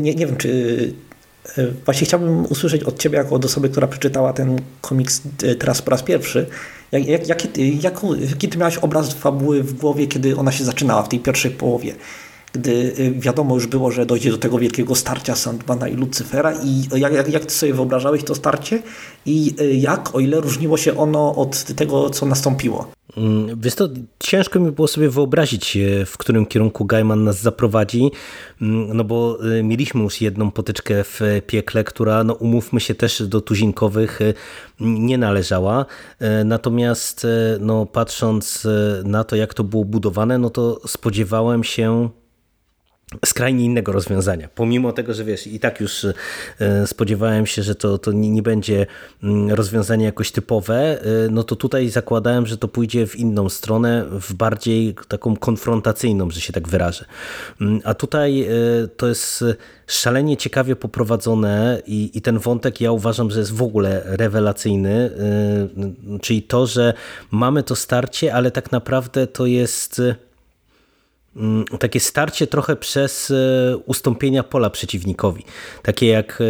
nie, 0.00 0.14
nie 0.14 0.26
wiem, 0.26 0.36
czy 0.36 0.92
Właśnie 1.84 2.06
chciałbym 2.06 2.46
usłyszeć 2.46 2.82
od 2.82 2.98
Ciebie, 2.98 3.18
jako 3.18 3.34
od 3.34 3.44
osoby, 3.44 3.68
która 3.68 3.86
przeczytała 3.86 4.32
ten 4.32 4.60
komiks 4.80 5.22
teraz 5.58 5.82
po 5.82 5.90
raz 5.90 6.02
pierwszy, 6.02 6.46
jak, 6.92 7.06
jak, 7.06 7.28
jaki, 7.28 7.48
jak, 7.82 8.00
jaki 8.30 8.48
Ty 8.48 8.58
miałeś 8.58 8.76
obraz 8.76 9.14
fabuły 9.14 9.62
w 9.62 9.72
głowie, 9.72 10.06
kiedy 10.06 10.36
ona 10.36 10.52
się 10.52 10.64
zaczynała 10.64 11.02
w 11.02 11.08
tej 11.08 11.20
pierwszej 11.20 11.50
połowie? 11.50 11.94
Gdy 12.52 12.70
y, 12.98 13.14
wiadomo 13.18 13.54
już 13.54 13.66
było, 13.66 13.90
że 13.90 14.06
dojdzie 14.06 14.30
do 14.30 14.38
tego 14.38 14.58
wielkiego 14.58 14.94
starcia 14.94 15.36
Sandmana 15.36 15.88
i 15.88 15.96
Lucyfera 15.96 16.52
i 16.64 17.00
jak, 17.00 17.12
jak, 17.12 17.28
jak 17.28 17.44
Ty 17.46 17.54
sobie 17.54 17.74
wyobrażałeś 17.74 18.24
to 18.24 18.34
starcie 18.34 18.82
i 19.26 19.54
jak, 19.80 20.14
o 20.14 20.20
ile 20.20 20.40
różniło 20.40 20.76
się 20.76 20.96
ono 20.96 21.34
od 21.34 21.64
tego, 21.64 22.10
co 22.10 22.26
nastąpiło? 22.26 22.90
Mm, 23.16 23.60
wiesz 23.60 23.74
to, 23.74 23.88
ciężko 24.18 24.60
mi 24.60 24.70
było 24.70 24.88
sobie 24.88 25.10
wyobrazić, 25.10 25.76
e, 25.76 26.06
w 26.06 26.18
którym 26.18 26.46
kierunku 26.46 26.84
Gaiman 26.84 27.24
nas 27.24 27.40
zaprowadzi, 27.40 28.10
mm, 28.60 28.96
no 28.96 29.04
bo 29.04 29.38
e, 29.58 29.62
mieliśmy 29.62 30.02
już 30.02 30.20
jedną 30.20 30.50
potyczkę 30.50 31.04
w 31.04 31.20
piekle, 31.46 31.84
która, 31.84 32.24
no 32.24 32.34
umówmy 32.34 32.80
się, 32.80 32.94
też 32.94 33.22
do 33.22 33.40
tuzinkowych 33.40 34.20
e, 34.22 34.34
nie 34.80 35.18
należała. 35.18 35.86
Natomiast 36.44 37.26
no, 37.60 37.86
patrząc 37.86 38.68
na 39.04 39.24
to, 39.24 39.36
jak 39.36 39.54
to 39.54 39.64
było 39.64 39.84
budowane, 39.84 40.38
no 40.38 40.50
to 40.50 40.80
spodziewałem 40.86 41.64
się 41.64 42.08
skrajnie 43.24 43.64
innego 43.64 43.92
rozwiązania. 43.92 44.48
Pomimo 44.54 44.92
tego, 44.92 45.14
że 45.14 45.24
wiesz, 45.24 45.46
i 45.46 45.60
tak 45.60 45.80
już 45.80 46.04
e, 46.04 46.86
spodziewałem 46.86 47.46
się, 47.46 47.62
że 47.62 47.74
to, 47.74 47.98
to 47.98 48.12
nie, 48.12 48.42
będzie 48.42 48.86
mm, 49.22 49.50
rozwiązanie 49.50 50.04
jakoś 50.04 50.30
typowe, 50.32 51.02
e, 51.02 51.06
no 51.30 51.42
to 51.42 51.56
tutaj 51.56 51.88
zakładałem, 51.88 52.46
że 52.46 52.56
to 52.56 52.68
pójdzie 52.68 53.06
w 53.06 53.16
inną 53.16 53.48
stronę, 53.48 54.06
w 54.10 54.34
bardziej 54.34 54.94
taką 55.08 55.36
konfrontacyjną, 55.36 56.30
że 56.30 56.40
się 56.40 56.52
tak 56.52 56.68
wyrażę. 56.68 57.04
Mm, 57.60 57.80
a 57.84 57.94
tutaj 57.94 58.42
e, 58.42 58.48
to 58.96 59.08
jest 59.08 59.44
szalenie 59.86 60.36
ciekawie 60.36 60.76
poprowadzone 60.76 61.82
i, 61.86 62.10
i 62.14 62.20
ten 62.22 62.38
wątek 62.38 62.80
ja 62.80 62.92
uważam, 62.92 63.30
że 63.30 63.38
jest 63.38 63.52
w 63.52 63.62
ogóle 63.62 64.02
rewelacyjny, 64.04 65.10
czyli 66.22 66.42
to, 66.42 66.66
że 66.66 66.94
mamy 67.30 67.62
to 67.62 67.76
starcie, 67.76 68.34
ale 68.34 68.50
tak 68.50 68.72
naprawdę 68.72 69.26
to 69.26 69.46
jest 69.46 70.02
takie 71.80 72.00
starcie 72.00 72.46
trochę 72.46 72.76
przez 72.76 73.30
e, 73.30 73.76
ustąpienia 73.76 74.42
pola 74.42 74.70
przeciwnikowi. 74.70 75.44
Takie 75.82 76.06
jak, 76.06 76.38
e, 76.40 76.44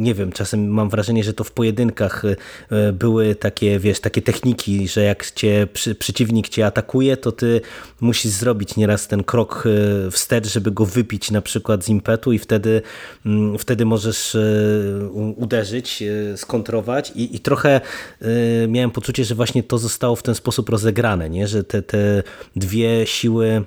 nie 0.00 0.14
wiem, 0.14 0.32
czasem 0.32 0.68
mam 0.68 0.90
wrażenie, 0.90 1.24
że 1.24 1.32
to 1.32 1.44
w 1.44 1.52
pojedynkach 1.52 2.22
e, 2.70 2.92
były 2.92 3.34
takie, 3.34 3.78
wiesz, 3.78 4.00
takie 4.00 4.22
techniki, 4.22 4.88
że 4.88 5.02
jak 5.02 5.30
cię 5.30 5.66
przeciwnik 5.98 6.48
cię 6.48 6.66
atakuje, 6.66 7.16
to 7.16 7.32
ty 7.32 7.60
musisz 8.00 8.32
zrobić 8.32 8.76
nieraz 8.76 9.08
ten 9.08 9.24
krok 9.24 9.64
wstecz, 10.10 10.46
żeby 10.46 10.70
go 10.70 10.84
wypić 10.86 11.30
na 11.30 11.42
przykład 11.42 11.84
z 11.84 11.88
impetu 11.88 12.32
i 12.32 12.38
wtedy, 12.38 12.82
mm, 13.26 13.58
wtedy 13.58 13.84
możesz 13.84 14.36
uderzyć, 15.36 16.02
skontrować 16.36 17.12
i, 17.16 17.36
i 17.36 17.40
trochę 17.40 17.80
miałem 18.68 18.90
poczucie, 18.90 19.24
że 19.24 19.34
właśnie 19.34 19.62
to 19.62 19.78
zostało 19.78 20.16
w 20.16 20.22
ten 20.22 20.34
sposób 20.34 20.68
rozegrane, 20.68 21.30
nie? 21.30 21.48
że 21.48 21.64
te, 21.64 21.82
te 21.82 22.22
dwie 22.56 23.06
siły 23.06 23.64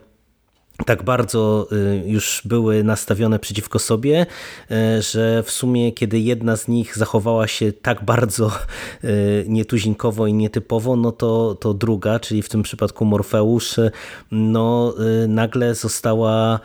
tak 0.85 1.03
bardzo 1.03 1.67
y, 1.71 2.03
już 2.05 2.41
były 2.45 2.83
nastawione 2.83 3.39
przeciwko 3.39 3.79
sobie, 3.79 4.25
y, 4.71 5.01
że 5.01 5.43
w 5.43 5.51
sumie 5.51 5.91
kiedy 5.91 6.19
jedna 6.19 6.57
z 6.57 6.67
nich 6.67 6.97
zachowała 6.97 7.47
się 7.47 7.73
tak 7.73 8.05
bardzo 8.05 8.51
y, 9.03 9.45
nietuzinkowo 9.47 10.27
i 10.27 10.33
nietypowo, 10.33 10.95
no 10.95 11.11
to, 11.11 11.55
to 11.55 11.73
druga, 11.73 12.19
czyli 12.19 12.41
w 12.41 12.49
tym 12.49 12.63
przypadku 12.63 13.05
Morfeusz, 13.05 13.75
no 14.31 14.93
nagle 15.27 15.75
została 15.75 16.59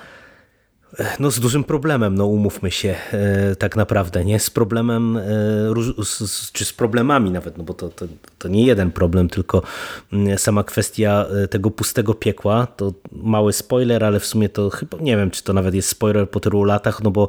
no 1.18 1.30
z 1.30 1.40
dużym 1.40 1.64
problemem, 1.64 2.14
no 2.14 2.26
umówmy 2.26 2.70
się 2.70 2.96
e, 3.12 3.56
tak 3.56 3.76
naprawdę, 3.76 4.24
nie? 4.24 4.40
Z 4.40 4.50
problemem, 4.50 5.16
e, 5.16 5.22
czy 6.52 6.64
z 6.64 6.72
problemami 6.72 7.30
nawet, 7.30 7.58
no 7.58 7.64
bo 7.64 7.74
to, 7.74 7.88
to, 7.88 8.06
to 8.42 8.48
nie 8.48 8.66
jeden 8.66 8.90
problem, 8.90 9.28
tylko 9.28 9.62
mm, 10.12 10.38
sama 10.38 10.64
kwestia 10.64 11.26
e, 11.44 11.48
tego 11.48 11.70
pustego 11.70 12.14
piekła, 12.14 12.66
to 12.66 12.92
mały 13.12 13.52
spoiler, 13.52 14.04
ale 14.04 14.20
w 14.20 14.26
sumie 14.26 14.48
to 14.48 14.70
chyba, 14.70 14.98
nie 15.00 15.16
wiem, 15.16 15.30
czy 15.30 15.44
to 15.44 15.52
nawet 15.52 15.74
jest 15.74 15.88
spoiler 15.88 16.30
po 16.30 16.40
tylu 16.40 16.64
latach, 16.64 17.02
no 17.02 17.10
bo 17.10 17.28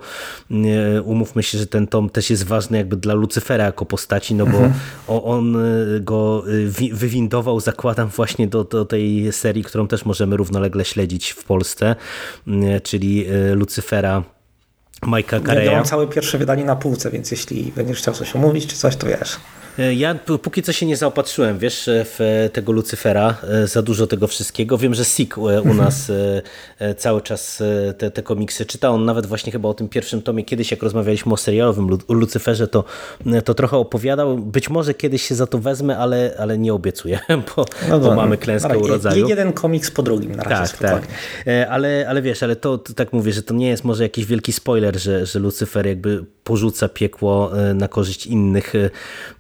mm, 0.52 0.68
umówmy 1.06 1.44
się, 1.44 1.58
że 1.58 1.68
ten 1.68 1.88
tom 1.88 2.10
też 2.10 2.30
jest 2.30 2.44
ważny 2.44 2.78
jakby 2.78 2.96
dla 2.96 3.14
Lucyfera 3.14 3.66
jako 3.66 3.86
postaci, 3.86 4.36
no 4.36 4.46
bo 4.46 4.58
mhm. 4.58 4.74
on 5.08 5.58
go 6.02 6.44
wywindował, 6.92 7.60
zakładam 7.60 8.08
właśnie 8.08 8.48
do, 8.48 8.64
do 8.64 8.86
tej 8.86 9.32
serii, 9.32 9.64
którą 9.64 9.88
też 9.88 10.06
możemy 10.06 10.38
równolegle 10.38 10.86
śledzić 10.86 11.30
w 11.30 11.44
Polsce, 11.44 11.96
mm, 12.48 12.82
czyli 12.82 13.26
Lucyfera 13.56 14.24
Majka 15.06 15.40
Careya. 15.40 15.66
Ja 15.66 15.72
mam 15.72 15.86
całe 15.86 16.08
pierwsze 16.08 16.38
wydanie 16.38 16.66
na 16.66 16.76
półce, 16.76 17.12
więc 17.12 17.32
jeśli 17.32 17.72
będziesz 17.76 17.98
chciał 17.98 18.14
coś 18.14 18.36
omówić 18.36 18.68
czy 18.68 18.76
coś, 18.76 18.96
to 18.96 19.08
wiesz. 19.08 19.40
E, 19.80 19.94
ja 19.94 20.16
póki 20.42 20.64
co 20.64 20.72
się 20.72 20.86
nie 20.86 20.98
zaopatrzyłem, 20.98 21.60
wiesz, 21.60 21.84
w 21.86 22.50
tego 22.54 22.72
Lucyfera, 22.72 23.38
e, 23.44 23.68
za 23.68 23.82
dużo 23.82 24.08
tego 24.08 24.28
wszystkiego. 24.28 24.78
Wiem, 24.78 24.94
że 24.94 25.06
Sik 25.06 25.38
u 25.38 25.50
mhm. 25.50 25.78
nas 25.78 26.12
cały 26.98 27.22
czas 27.22 27.64
te, 27.98 28.12
te 28.12 28.24
komiksy 28.24 28.66
czyta. 28.66 28.90
On 28.90 29.06
nawet 29.06 29.26
właśnie 29.26 29.52
chyba 29.52 29.70
o 29.70 29.74
tym 29.74 29.90
pierwszym 29.90 30.22
tomie, 30.22 30.44
kiedyś 30.44 30.72
jak 30.72 30.84
rozmawialiśmy 30.84 31.34
o 31.34 31.38
serialowym 31.38 31.88
Lucyferze, 32.10 32.68
to, 32.68 32.84
to 33.46 33.54
trochę 33.54 33.78
opowiadał. 33.78 34.38
Być 34.38 34.70
może 34.70 34.94
kiedyś 34.94 35.22
się 35.22 35.36
za 35.36 35.48
to 35.48 35.60
wezmę, 35.60 35.98
ale, 35.98 36.36
ale 36.40 36.58
nie 36.58 36.74
obiecuję, 36.74 37.20
bo, 37.56 37.66
no 37.90 38.00
bo 38.00 38.16
mamy 38.16 38.38
klęskę 38.38 38.78
urodzaju. 38.78 39.28
Jeden 39.28 39.54
komiks 39.54 39.92
po 39.92 40.04
drugim 40.04 40.36
na 40.36 40.44
razie 40.44 40.56
tak, 40.56 40.70
spokojnie. 40.70 41.08
Tak. 41.46 41.70
Ale, 41.70 42.06
ale 42.10 42.22
wiesz, 42.22 42.44
ale 42.44 42.56
to, 42.56 42.78
to 42.78 42.94
tak 42.94 43.14
mówię, 43.14 43.34
że 43.34 43.44
to 43.44 43.54
nie 43.54 43.70
jest 43.70 43.84
może 43.84 44.04
jakiś 44.04 44.26
wielki 44.26 44.54
spoiler, 44.54 45.00
że, 45.00 45.26
że 45.26 45.40
Lucyfer 45.40 45.88
jakby 45.88 46.26
porzuca 46.44 46.90
piekło 46.90 47.52
na 47.76 47.88
korzyść 47.88 48.28
innych 48.28 48.74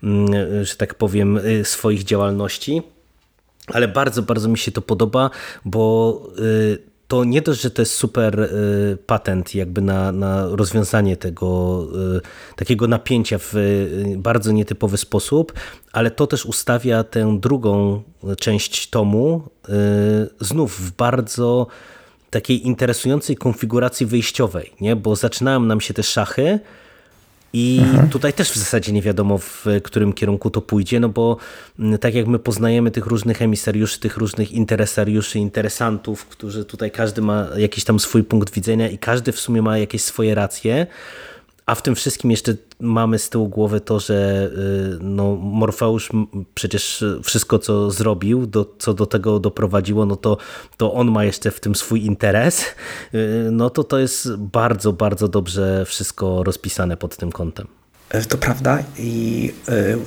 Mm, 0.03 0.65
że 0.65 0.75
tak 0.75 0.95
powiem, 0.95 1.39
swoich 1.63 2.03
działalności. 2.03 2.81
Ale 3.67 3.87
bardzo, 3.87 4.21
bardzo 4.21 4.49
mi 4.49 4.57
się 4.57 4.71
to 4.71 4.81
podoba, 4.81 5.29
bo 5.65 6.21
to 7.07 7.23
nie 7.23 7.41
dość, 7.41 7.61
że 7.61 7.69
to 7.71 7.81
jest 7.81 7.93
super 7.93 8.49
patent 9.05 9.55
jakby 9.55 9.81
na, 9.81 10.11
na 10.11 10.47
rozwiązanie 10.49 11.17
tego 11.17 11.87
takiego 12.55 12.87
napięcia 12.87 13.37
w 13.39 13.53
bardzo 14.17 14.51
nietypowy 14.51 14.97
sposób, 14.97 15.53
ale 15.91 16.11
to 16.11 16.27
też 16.27 16.45
ustawia 16.45 17.03
tę 17.03 17.37
drugą 17.39 18.03
część 18.39 18.89
tomu 18.89 19.41
znów 20.39 20.81
w 20.81 20.91
bardzo 20.91 21.67
takiej 22.29 22.67
interesującej 22.67 23.35
konfiguracji 23.35 24.05
wyjściowej, 24.05 24.71
nie? 24.81 24.95
bo 24.95 25.15
zaczynają 25.15 25.59
nam 25.59 25.81
się 25.81 25.93
te 25.93 26.03
szachy, 26.03 26.59
i 27.53 27.79
mhm. 27.81 28.09
tutaj 28.09 28.33
też 28.33 28.51
w 28.51 28.55
zasadzie 28.55 28.91
nie 28.91 29.01
wiadomo, 29.01 29.37
w 29.37 29.65
którym 29.83 30.13
kierunku 30.13 30.49
to 30.49 30.61
pójdzie, 30.61 30.99
no 30.99 31.09
bo 31.09 31.37
tak 32.01 32.15
jak 32.15 32.27
my 32.27 32.39
poznajemy 32.39 32.91
tych 32.91 33.05
różnych 33.05 33.41
emisariuszy, 33.41 33.99
tych 33.99 34.17
różnych 34.17 34.51
interesariuszy, 34.51 35.39
interesantów, 35.39 36.25
którzy 36.25 36.65
tutaj 36.65 36.91
każdy 36.91 37.21
ma 37.21 37.47
jakiś 37.57 37.83
tam 37.83 37.99
swój 37.99 38.23
punkt 38.23 38.53
widzenia 38.53 38.89
i 38.89 38.97
każdy 38.97 39.31
w 39.31 39.39
sumie 39.39 39.61
ma 39.61 39.77
jakieś 39.77 40.03
swoje 40.03 40.35
racje, 40.35 40.87
a 41.65 41.75
w 41.75 41.81
tym 41.81 41.95
wszystkim 41.95 42.31
jeszcze 42.31 42.55
mamy 42.79 43.19
z 43.19 43.29
tyłu 43.29 43.47
głowy 43.47 43.81
to, 43.81 43.99
że 43.99 44.49
y, 44.95 44.97
no, 45.01 45.35
Morfeusz 45.35 46.09
przecież 46.55 47.03
wszystko, 47.23 47.59
co 47.59 47.91
zrobił, 47.91 48.47
do, 48.47 48.73
co 48.79 48.93
do 48.93 49.05
tego 49.05 49.39
doprowadziło, 49.39 50.05
no 50.05 50.15
to, 50.15 50.37
to 50.77 50.93
on 50.93 51.11
ma 51.11 51.25
jeszcze 51.25 51.51
w 51.51 51.59
tym 51.59 51.75
swój 51.75 52.05
interes, 52.05 52.65
y, 53.13 53.49
no 53.51 53.69
to 53.69 53.83
to 53.83 53.99
jest 53.99 54.35
bardzo, 54.35 54.93
bardzo 54.93 55.27
dobrze 55.27 55.85
wszystko 55.85 56.43
rozpisane 56.43 56.97
pod 56.97 57.17
tym 57.17 57.31
kątem. 57.31 57.67
E, 58.09 58.21
to 58.21 58.37
prawda 58.37 58.83
i 58.97 59.53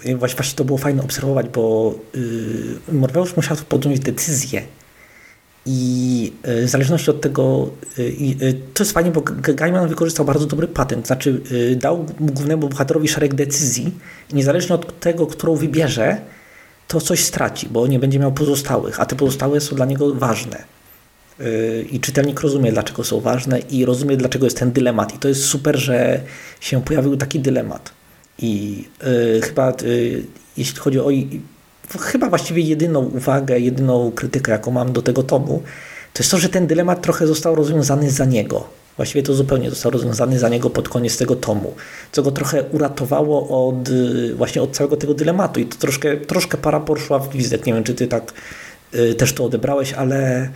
yy, 0.04 0.16
właśnie 0.16 0.56
to 0.56 0.64
było 0.64 0.78
fajne 0.78 1.02
obserwować, 1.02 1.48
bo 1.48 1.94
yy, 2.14 2.98
Morfeusz 2.98 3.36
musiał 3.36 3.56
podjąć 3.68 4.00
decyzję, 4.00 4.62
i 5.66 6.32
e, 6.42 6.62
w 6.62 6.68
zależności 6.68 7.10
od 7.10 7.20
tego, 7.20 7.70
e, 7.98 8.02
e, 8.48 8.52
to 8.74 8.82
jest 8.82 8.92
fajnie, 8.92 9.10
bo 9.10 9.20
Gaiman 9.40 9.88
wykorzystał 9.88 10.26
bardzo 10.26 10.46
dobry 10.46 10.68
patent, 10.68 11.06
znaczy 11.06 11.40
dał 11.76 12.06
głównemu 12.20 12.68
bohaterowi 12.68 13.08
szereg 13.08 13.34
decyzji 13.34 13.92
i 14.32 14.34
niezależnie 14.34 14.74
od 14.74 15.00
tego, 15.00 15.26
którą 15.26 15.54
wybierze, 15.54 16.20
to 16.88 17.00
coś 17.00 17.24
straci, 17.24 17.68
bo 17.70 17.86
nie 17.86 17.98
będzie 17.98 18.18
miał 18.18 18.32
pozostałych, 18.32 19.00
a 19.00 19.06
te 19.06 19.16
pozostałe 19.16 19.60
są 19.60 19.76
dla 19.76 19.86
niego 19.86 20.14
ważne. 20.14 20.64
I 21.90 22.00
czytelnik 22.00 22.40
rozumie, 22.40 22.72
dlaczego 22.72 23.04
są 23.04 23.20
ważne 23.20 23.58
i 23.58 23.84
rozumie, 23.84 24.16
dlaczego 24.16 24.46
jest 24.46 24.58
ten 24.58 24.72
dylemat. 24.72 25.14
I 25.14 25.18
to 25.18 25.28
jest 25.28 25.44
super, 25.44 25.76
że 25.76 26.20
się 26.60 26.84
pojawił 26.84 27.16
taki 27.16 27.40
dylemat. 27.40 27.90
I 28.38 28.84
chyba 29.42 29.72
jeśli 30.56 30.78
chodzi 30.78 31.00
o 31.00 31.10
chyba 32.00 32.28
właściwie 32.28 32.62
jedyną 32.62 33.00
uwagę, 33.00 33.60
jedyną 33.60 34.12
krytykę, 34.12 34.52
jaką 34.52 34.70
mam 34.70 34.92
do 34.92 35.02
tego 35.02 35.22
tomu, 35.22 35.62
to 36.12 36.22
jest 36.22 36.30
to, 36.30 36.38
że 36.38 36.48
ten 36.48 36.66
dylemat 36.66 37.02
trochę 37.02 37.26
został 37.26 37.54
rozwiązany 37.54 38.10
za 38.10 38.24
niego. 38.24 38.64
Właściwie 38.96 39.22
to 39.22 39.34
zupełnie 39.34 39.70
został 39.70 39.92
rozwiązany 39.92 40.38
za 40.38 40.48
niego 40.48 40.70
pod 40.70 40.88
koniec 40.88 41.18
tego 41.18 41.36
tomu, 41.36 41.74
co 42.12 42.22
go 42.22 42.30
trochę 42.30 42.62
uratowało 42.62 43.68
od 43.68 43.88
właśnie 44.34 44.62
od 44.62 44.76
całego 44.76 44.96
tego 44.96 45.14
dylematu 45.14 45.60
i 45.60 45.66
to 45.66 45.76
troszkę, 45.76 46.16
troszkę 46.16 46.58
para 46.58 46.80
poszła 46.80 47.18
w 47.18 47.28
gwizdek. 47.28 47.66
Nie 47.66 47.74
wiem, 47.74 47.84
czy 47.84 47.94
ty 47.94 48.06
tak 48.06 48.32
y, 48.94 49.14
też 49.14 49.32
to 49.32 49.44
odebrałeś, 49.44 49.92
ale 49.92 50.44
y, 50.44 50.48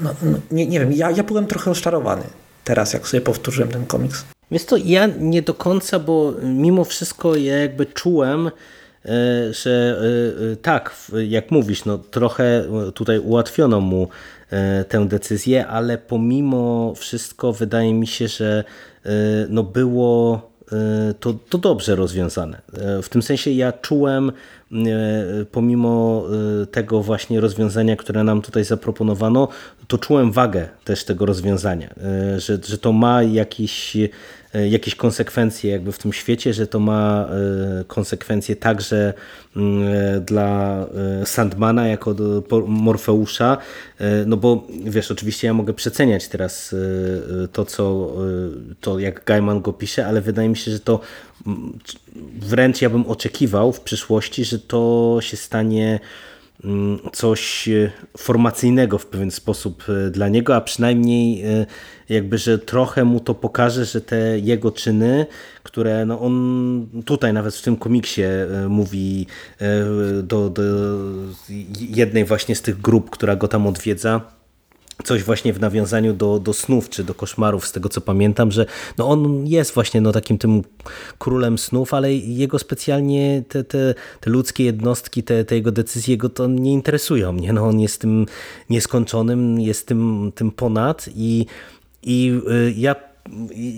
no, 0.00 0.14
no, 0.22 0.38
nie, 0.50 0.66
nie 0.66 0.80
wiem, 0.80 0.92
ja, 0.92 1.10
ja 1.10 1.22
byłem 1.22 1.46
trochę 1.46 1.70
rozczarowany 1.70 2.22
teraz, 2.64 2.92
jak 2.92 3.08
sobie 3.08 3.20
powtórzyłem 3.20 3.70
ten 3.70 3.86
komiks. 3.86 4.24
Wiesz 4.50 4.64
to 4.64 4.76
ja 4.76 5.08
nie 5.18 5.42
do 5.42 5.54
końca, 5.54 5.98
bo 5.98 6.32
mimo 6.42 6.84
wszystko 6.84 7.36
ja 7.36 7.58
jakby 7.58 7.86
czułem, 7.86 8.50
że 9.50 10.00
e, 10.00 10.52
e, 10.52 10.56
tak, 10.56 10.96
jak 11.28 11.50
mówisz, 11.50 11.84
no 11.84 11.98
trochę 11.98 12.64
tutaj 12.94 13.18
ułatwiono 13.18 13.80
mu 13.80 14.08
tę 14.88 15.08
decyzję, 15.08 15.66
ale 15.66 15.98
pomimo 15.98 16.94
wszystko 16.96 17.52
wydaje 17.52 17.94
mi 17.94 18.06
się, 18.06 18.28
że 18.28 18.64
no 19.48 19.62
było 19.62 20.50
to, 21.20 21.34
to 21.48 21.58
dobrze 21.58 21.96
rozwiązane. 21.96 22.60
W 23.02 23.08
tym 23.08 23.22
sensie 23.22 23.50
ja 23.50 23.72
czułem, 23.72 24.32
pomimo 25.52 26.24
tego 26.70 27.02
właśnie 27.02 27.40
rozwiązania, 27.40 27.96
które 27.96 28.24
nam 28.24 28.42
tutaj 28.42 28.64
zaproponowano, 28.64 29.48
to 29.86 29.98
czułem 29.98 30.32
wagę 30.32 30.68
też 30.84 31.04
tego 31.04 31.26
rozwiązania, 31.26 31.94
że, 32.38 32.58
że 32.64 32.78
to 32.78 32.92
ma 32.92 33.22
jakiś 33.22 33.96
E, 34.54 34.68
jakieś 34.68 34.94
konsekwencje 34.94 35.70
jakby 35.70 35.92
w 35.92 35.98
tym 35.98 36.12
świecie, 36.12 36.54
że 36.54 36.66
to 36.66 36.80
ma 36.80 37.28
e, 37.80 37.84
konsekwencje 37.84 38.56
także 38.56 39.14
mm, 39.56 39.88
e, 40.16 40.20
dla 40.20 40.86
Sandmana 41.24 41.88
jako 41.88 42.14
Morfeusza, 42.66 43.58
no 44.26 44.36
bo 44.36 44.66
wiesz, 44.84 45.10
oczywiście 45.10 45.46
ja 45.46 45.54
mogę 45.54 45.72
przeceniać 45.72 46.28
teraz 46.28 46.74
to, 47.52 47.64
co, 47.64 48.12
to 48.80 48.98
jak 48.98 49.24
Gaiman 49.24 49.60
go 49.60 49.72
pisze, 49.72 50.06
ale 50.06 50.20
wydaje 50.20 50.48
mi 50.48 50.56
się, 50.56 50.70
że 50.70 50.80
to 50.80 51.00
wręcz 52.40 52.82
ja 52.82 52.90
bym 52.90 53.06
oczekiwał 53.06 53.72
w 53.72 53.80
przyszłości, 53.80 54.44
że 54.44 54.58
to 54.58 55.18
się 55.20 55.36
stanie 55.36 56.00
mm, 56.64 56.98
coś 57.12 57.68
formacyjnego 58.18 58.98
w 58.98 59.06
pewien 59.06 59.30
sposób 59.30 59.84
dla 60.10 60.28
niego, 60.28 60.56
a 60.56 60.60
przynajmniej 60.60 61.44
jakby, 62.10 62.38
że 62.38 62.58
trochę 62.58 63.04
mu 63.04 63.20
to 63.20 63.34
pokaże, 63.34 63.84
że 63.84 64.00
te 64.00 64.38
jego 64.38 64.72
czyny, 64.72 65.26
które 65.62 66.06
no 66.06 66.20
on 66.20 66.86
tutaj 67.04 67.32
nawet 67.32 67.54
w 67.54 67.62
tym 67.62 67.76
komiksie 67.76 68.22
e, 68.22 68.68
mówi 68.68 69.26
e, 69.58 69.66
do, 70.22 70.50
do 70.50 70.62
jednej 71.80 72.24
właśnie 72.24 72.54
z 72.54 72.62
tych 72.62 72.80
grup, 72.80 73.10
która 73.10 73.36
go 73.36 73.48
tam 73.48 73.66
odwiedza, 73.66 74.20
coś 75.04 75.22
właśnie 75.22 75.52
w 75.52 75.60
nawiązaniu 75.60 76.12
do, 76.12 76.38
do 76.38 76.52
snów 76.52 76.88
czy 76.88 77.04
do 77.04 77.14
koszmarów, 77.14 77.66
z 77.66 77.72
tego 77.72 77.88
co 77.88 78.00
pamiętam, 78.00 78.52
że 78.52 78.66
no 78.98 79.08
on 79.08 79.46
jest 79.46 79.74
właśnie 79.74 80.00
no 80.00 80.12
takim 80.12 80.38
tym 80.38 80.62
królem 81.18 81.58
snów, 81.58 81.94
ale 81.94 82.14
jego 82.14 82.58
specjalnie 82.58 83.42
te, 83.48 83.64
te, 83.64 83.94
te 84.20 84.30
ludzkie 84.30 84.64
jednostki, 84.64 85.22
te, 85.22 85.44
te 85.44 85.54
jego 85.54 85.72
decyzje 85.72 86.16
go 86.16 86.28
to 86.28 86.46
nie 86.46 86.72
interesują. 86.72 87.32
Nie? 87.32 87.52
No 87.52 87.66
on 87.66 87.80
jest 87.80 88.00
tym 88.00 88.26
nieskończonym, 88.70 89.60
jest 89.60 89.86
tym, 89.86 90.32
tym 90.34 90.50
ponad 90.50 91.08
i 91.16 91.46
i 92.02 92.40
y, 92.50 92.74
ja 92.76 92.96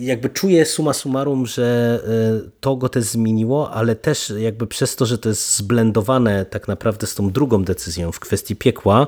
jakby 0.01 0.29
czuję 0.29 0.67
suma 0.67 0.93
summarum, 0.93 1.47
że 1.47 2.01
y, 2.47 2.51
to 2.61 2.77
go 2.77 2.89
też 2.89 3.05
zmieniło, 3.05 3.71
ale 3.71 3.97
też 3.97 4.33
jakby 4.39 4.67
przez 4.67 4.97
to, 4.97 5.07
że 5.07 5.19
to 5.19 5.29
jest 5.29 5.57
zblendowane 5.57 6.45
tak 6.45 6.69
naprawdę 6.69 7.07
z 7.07 7.15
tą 7.15 7.31
drugą 7.31 7.65
decyzją 7.65 8.13
w 8.13 8.21
kwestii 8.21 8.57
piekła, 8.57 9.07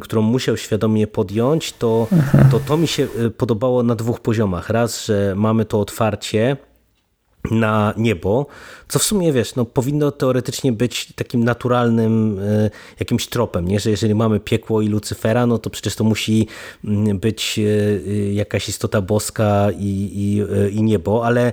którą 0.00 0.22
musiał 0.22 0.56
świadomie 0.56 1.06
podjąć, 1.06 1.72
to, 1.72 2.08
to 2.50 2.60
to 2.60 2.76
mi 2.76 2.88
się 2.88 3.08
y, 3.20 3.30
podobało 3.30 3.82
na 3.82 3.94
dwóch 3.94 4.20
poziomach. 4.20 4.70
Raz, 4.70 5.06
że 5.06 5.34
mamy 5.36 5.64
to 5.64 5.80
otwarcie 5.80 6.56
na 7.50 7.94
niebo, 7.96 8.46
co 8.88 8.98
w 8.98 9.02
sumie 9.02 9.32
wiesz, 9.32 9.54
no, 9.54 9.64
powinno 9.64 10.10
teoretycznie 10.10 10.72
być 10.72 11.12
takim 11.12 11.44
naturalnym 11.44 12.38
y, 12.38 12.70
jakimś 13.00 13.26
tropem, 13.26 13.68
nie? 13.68 13.80
że 13.80 13.90
jeżeli 13.90 14.14
mamy 14.14 14.40
piekło 14.40 14.82
i 14.82 14.88
Lucyfera, 14.88 15.46
no 15.46 15.58
to 15.58 15.70
przecież 15.70 15.96
to 15.96 16.04
musi 16.04 16.48
być 17.14 17.58
y, 17.58 18.32
jakaś 18.34 18.68
istota 18.68 19.00
boska 19.00 19.68
i, 19.78 20.10
i, 20.14 20.42
i 20.78 20.82
niebo, 20.82 21.26
ale 21.26 21.52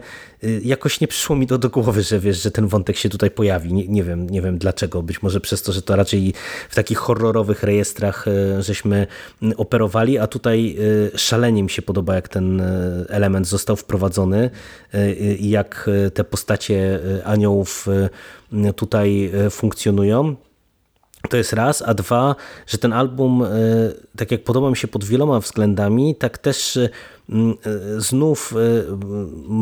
jakoś 0.63 1.01
nie 1.01 1.07
przyszło 1.07 1.35
mi 1.35 1.47
to 1.47 1.57
do 1.57 1.69
głowy, 1.69 2.03
że 2.03 2.19
wiesz, 2.19 2.43
że 2.43 2.51
ten 2.51 2.67
wątek 2.67 2.97
się 2.97 3.09
tutaj 3.09 3.31
pojawi. 3.31 3.73
Nie, 3.73 3.87
nie, 3.87 4.03
wiem, 4.03 4.29
nie 4.29 4.41
wiem 4.41 4.57
dlaczego. 4.57 5.03
Być 5.03 5.21
może 5.21 5.41
przez 5.41 5.61
to, 5.61 5.71
że 5.71 5.81
to 5.81 5.95
raczej 5.95 6.33
w 6.69 6.75
takich 6.75 6.97
horrorowych 6.97 7.63
rejestrach 7.63 8.27
y, 8.27 8.63
żeśmy 8.63 9.07
mm, 9.41 9.55
operowali, 9.57 10.17
a 10.17 10.27
tutaj 10.27 10.75
y, 11.15 11.17
szalenie 11.17 11.63
mi 11.63 11.69
się 11.69 11.81
podoba, 11.81 12.15
jak 12.15 12.29
ten 12.29 12.61
element 13.09 13.47
został 13.47 13.75
wprowadzony 13.75 14.49
i 15.39 15.49
jak 15.49 15.89
te 16.13 16.23
postacie 16.23 16.99
aniołów 17.23 17.87
tutaj 18.75 19.31
funkcjonują. 19.49 20.35
To 21.29 21.37
jest 21.37 21.53
raz, 21.53 21.81
a 21.81 21.93
dwa, 21.93 22.35
że 22.67 22.77
ten 22.77 22.93
album, 22.93 23.43
tak 24.17 24.31
jak 24.31 24.43
podoba 24.43 24.69
mi 24.69 24.77
się 24.77 24.87
pod 24.87 25.03
wieloma 25.03 25.39
względami, 25.39 26.15
tak 26.15 26.37
też 26.37 26.79
znów 27.97 28.53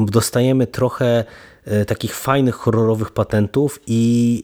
dostajemy 0.05 0.67
trochę 0.67 1.23
takich 1.87 2.15
fajnych 2.15 2.55
horrorowych 2.55 3.11
patentów 3.11 3.79
i 3.87 4.43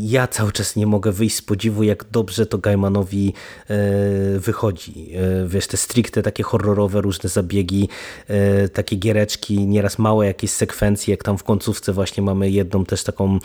ja 0.00 0.26
cały 0.26 0.52
czas 0.52 0.76
nie 0.76 0.86
mogę 0.86 1.12
wyjść 1.12 1.36
z 1.36 1.42
podziwu, 1.42 1.82
jak 1.82 2.04
dobrze 2.10 2.46
to 2.46 2.58
Gaimanowi 2.58 3.34
e, 3.68 4.38
wychodzi. 4.38 5.10
E, 5.14 5.48
wiesz, 5.48 5.66
te 5.66 5.76
stricte 5.76 6.22
takie 6.22 6.42
horrorowe 6.42 7.00
różne 7.00 7.28
zabiegi, 7.28 7.88
e, 8.28 8.68
takie 8.68 8.96
giereczki, 8.96 9.66
nieraz 9.66 9.98
małe 9.98 10.26
jakieś 10.26 10.50
sekwencje, 10.50 11.12
jak 11.12 11.22
tam 11.22 11.38
w 11.38 11.44
końcówce 11.44 11.92
właśnie 11.92 12.22
mamy 12.22 12.50
jedną 12.50 12.84
też 12.84 13.04
taką 13.04 13.38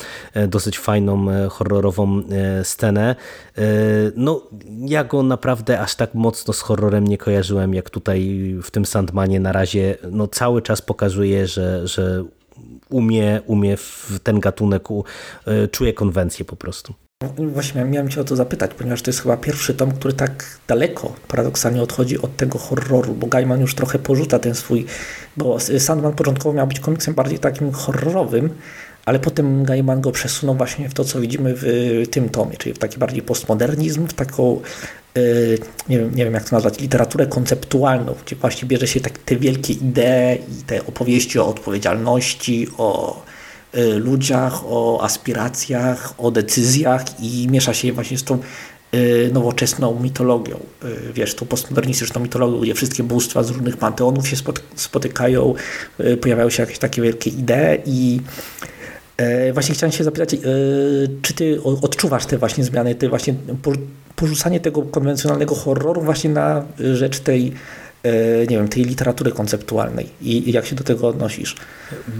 dosyć 0.47 0.79
fajną, 0.79 1.25
horrorową 1.49 2.21
scenę. 2.63 3.15
No, 4.15 4.47
ja 4.79 5.03
go 5.03 5.23
naprawdę 5.23 5.79
aż 5.79 5.95
tak 5.95 6.13
mocno 6.13 6.53
z 6.53 6.61
horrorem 6.61 7.07
nie 7.07 7.17
kojarzyłem, 7.17 7.73
jak 7.73 7.89
tutaj 7.89 8.39
w 8.63 8.71
tym 8.71 8.85
Sandmanie 8.85 9.39
na 9.39 9.51
razie 9.51 9.97
no, 10.11 10.27
cały 10.27 10.61
czas 10.61 10.81
pokazuje, 10.81 11.47
że, 11.47 11.87
że 11.87 12.23
umie, 12.89 13.41
umie 13.45 13.77
w 13.77 14.19
ten 14.23 14.39
gatunek, 14.39 14.87
e, 15.45 15.67
czuje 15.67 15.93
konwencję 15.93 16.45
po 16.45 16.55
prostu. 16.55 16.93
Właśnie 17.37 17.85
miałem 17.85 18.09
Cię 18.09 18.21
o 18.21 18.23
to 18.23 18.35
zapytać, 18.35 18.71
ponieważ 18.73 19.01
to 19.01 19.09
jest 19.09 19.21
chyba 19.21 19.37
pierwszy 19.37 19.73
tom, 19.73 19.91
który 19.91 20.13
tak 20.13 20.59
daleko 20.67 21.15
paradoksalnie 21.27 21.81
odchodzi 21.81 22.21
od 22.21 22.37
tego 22.37 22.59
horroru, 22.59 23.13
bo 23.13 23.27
Gaiman 23.27 23.61
już 23.61 23.75
trochę 23.75 23.99
porzuca 23.99 24.39
ten 24.39 24.55
swój, 24.55 24.85
bo 25.37 25.59
Sandman 25.59 26.13
początkowo 26.13 26.53
miał 26.53 26.67
być 26.67 26.79
komiksem 26.79 27.13
bardziej 27.13 27.39
takim 27.39 27.71
horrorowym, 27.71 28.49
ale 29.05 29.19
potem 29.19 29.63
Gaiman 29.63 30.01
go 30.01 30.11
przesunął 30.11 30.55
właśnie 30.55 30.89
w 30.89 30.93
to, 30.93 31.03
co 31.03 31.21
widzimy 31.21 31.53
w 31.57 32.03
tym 32.11 32.29
tomie, 32.29 32.57
czyli 32.57 32.75
w 32.75 32.79
taki 32.79 32.97
bardziej 32.97 33.21
postmodernizm, 33.21 34.07
w 34.07 34.13
taką 34.13 34.61
nie 35.89 35.99
wiem, 35.99 36.15
nie 36.15 36.25
wiem 36.25 36.33
jak 36.33 36.49
to 36.49 36.55
nazwać, 36.55 36.79
literaturę 36.79 37.27
konceptualną, 37.27 38.15
gdzie 38.25 38.35
właśnie 38.35 38.67
bierze 38.67 38.87
się 38.87 38.99
tak, 38.99 39.17
te 39.17 39.35
wielkie 39.35 39.73
idee 39.73 40.35
i 40.35 40.63
te 40.63 40.85
opowieści 40.85 41.39
o 41.39 41.47
odpowiedzialności, 41.47 42.67
o 42.77 43.21
y, 43.77 43.99
ludziach, 43.99 44.61
o 44.65 45.03
aspiracjach, 45.03 46.13
o 46.17 46.31
decyzjach 46.31 47.03
i 47.19 47.47
miesza 47.51 47.73
się 47.73 47.91
właśnie 47.91 48.17
z 48.17 48.23
tą 48.23 48.39
y, 48.93 49.29
nowoczesną 49.33 49.99
mitologią, 49.99 50.59
wiesz, 51.13 51.35
tą 51.35 51.45
postmodernistyczną 51.45 52.21
mitologią, 52.21 52.59
gdzie 52.59 52.73
wszystkie 52.73 53.03
bóstwa 53.03 53.43
z 53.43 53.49
różnych 53.49 53.77
panteonów 53.77 54.27
się 54.27 54.35
spotykają, 54.75 55.53
pojawiają 56.21 56.49
się 56.49 56.63
jakieś 56.63 56.79
takie 56.79 57.01
wielkie 57.01 57.29
idee 57.29 57.81
i 57.85 58.21
Właśnie 59.53 59.75
chciałem 59.75 59.91
się 59.91 60.03
zapytać, 60.03 60.35
czy 61.21 61.33
ty 61.33 61.63
odczuwasz 61.63 62.25
te 62.25 62.37
właśnie 62.37 62.63
zmiany, 62.63 62.95
te 62.95 63.09
właśnie 63.09 63.35
porzucanie 64.15 64.59
tego 64.59 64.81
konwencjonalnego 64.81 65.55
horroru 65.55 66.01
właśnie 66.01 66.29
na 66.29 66.65
rzecz 66.93 67.19
tej 67.19 67.53
e, 68.03 68.39
nie 68.47 68.57
wiem, 68.57 68.67
tej 68.67 68.83
literatury 68.83 69.31
konceptualnej 69.31 70.09
i 70.21 70.51
jak 70.51 70.65
się 70.65 70.75
do 70.75 70.83
tego 70.83 71.07
odnosisz? 71.07 71.55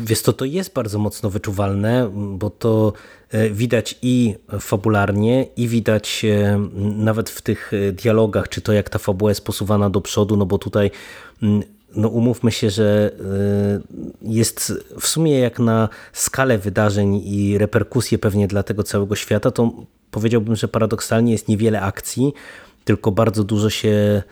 Wiesz 0.05 0.21
to, 0.21 0.33
to 0.33 0.45
jest 0.45 0.73
bardzo 0.73 0.99
mocno 0.99 1.29
wyczuwalne, 1.29 2.11
bo 2.13 2.49
to 2.49 2.93
e, 3.31 3.49
widać 3.49 3.95
i 4.01 4.35
fabularnie 4.59 5.47
i 5.57 5.67
widać 5.67 6.25
e, 6.25 6.59
nawet 6.97 7.29
w 7.29 7.41
tych 7.41 7.71
dialogach, 7.93 8.49
czy 8.49 8.61
to 8.61 8.73
jak 8.73 8.89
ta 8.89 8.99
fabuła 8.99 9.31
jest 9.31 9.45
posuwana 9.45 9.89
do 9.89 10.01
przodu, 10.01 10.37
no 10.37 10.45
bo 10.45 10.57
tutaj 10.57 10.91
mm, 11.43 11.63
no 11.95 12.07
umówmy 12.07 12.51
się, 12.51 12.69
że 12.69 13.11
jest 14.21 14.73
w 14.99 15.07
sumie 15.07 15.39
jak 15.39 15.59
na 15.59 15.89
skalę 16.13 16.57
wydarzeń 16.57 17.21
i 17.25 17.57
reperkusje 17.57 18.17
pewnie 18.17 18.47
dla 18.47 18.63
tego 18.63 18.83
całego 18.83 19.15
świata, 19.15 19.51
to 19.51 19.71
powiedziałbym, 20.11 20.55
że 20.55 20.67
paradoksalnie 20.67 21.31
jest 21.31 21.47
niewiele 21.47 21.81
akcji, 21.81 22.33
tylko 22.85 23.11
bardzo 23.11 23.43
dużo 23.43 23.69
się 23.69 24.23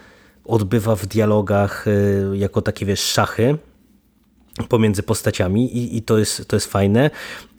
odbywa 0.46 0.96
w 0.96 1.06
dialogach 1.06 1.88
y, 1.88 2.38
jako 2.38 2.62
takie 2.62 2.86
wiesz 2.86 3.00
szachy 3.00 3.58
pomiędzy 4.70 5.04
postaciami 5.04 5.78
i, 5.78 5.98
i 5.98 6.02
to, 6.02 6.18
jest, 6.18 6.48
to 6.48 6.56
jest 6.56 6.72
fajne, 6.72 7.10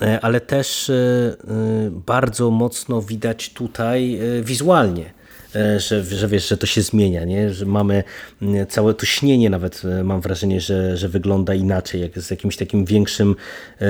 e, 0.03 0.21
ale 0.21 0.41
też 0.41 0.89
y, 0.89 0.93
y, 0.95 1.91
bardzo 1.91 2.51
mocno 2.51 3.03
widać 3.03 3.53
tutaj 3.53 4.21
wizualnie 4.43 5.18
że, 5.55 6.05
że 6.05 6.29
wiesz, 6.29 6.49
że 6.49 6.57
to 6.57 6.67
się 6.67 6.83
zmienia, 6.83 7.25
nie? 7.25 7.55
że 7.55 7.67
mamy 7.67 8.05
mm, 8.43 8.67
całe 8.67 8.95
to 8.95 9.07
śnienie 9.07 9.51
nawet 9.51 9.83
e, 9.85 10.05
mam 10.05 10.21
wrażenie, 10.21 10.61
że, 10.61 10.97
że 10.97 11.09
wygląda 11.09 11.55
inaczej, 11.55 12.01
jak 12.01 12.19
z 12.19 12.31
jakimś 12.31 12.57
takim 12.57 12.85
większym 12.85 13.37
e, 13.81 13.87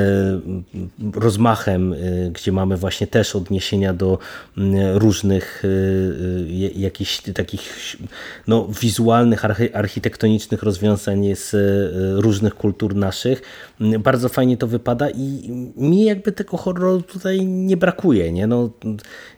rozmachem, 1.15 1.95
gdzie 2.33 2.53
mamy 2.53 2.77
właśnie 2.77 3.07
też 3.07 3.37
odniesienia 3.37 3.95
do 3.95 4.19
mm, 4.59 4.97
różnych 4.97 5.63
jakichś 6.77 7.23
takich 7.35 7.97
no, 8.47 8.69
wizualnych, 8.81 9.45
architektonicznych 9.73 10.63
rozwiązań 10.63 11.35
z 11.35 11.55
różnych 12.23 12.55
kultur 12.55 12.95
naszych. 12.95 13.43
Mm, 13.81 14.03
bardzo 14.03 14.29
fajnie 14.29 14.57
to 14.57 14.67
wypada 14.67 15.11
i 15.11 15.51
mi 15.77 16.05
jakby 16.05 16.33
tego 16.33 16.57
horroru 16.57 17.03
tutaj 17.03 17.47
nie 17.47 17.77
brakuje. 17.77 18.33
Nie? 18.33 18.47
No, 18.47 18.71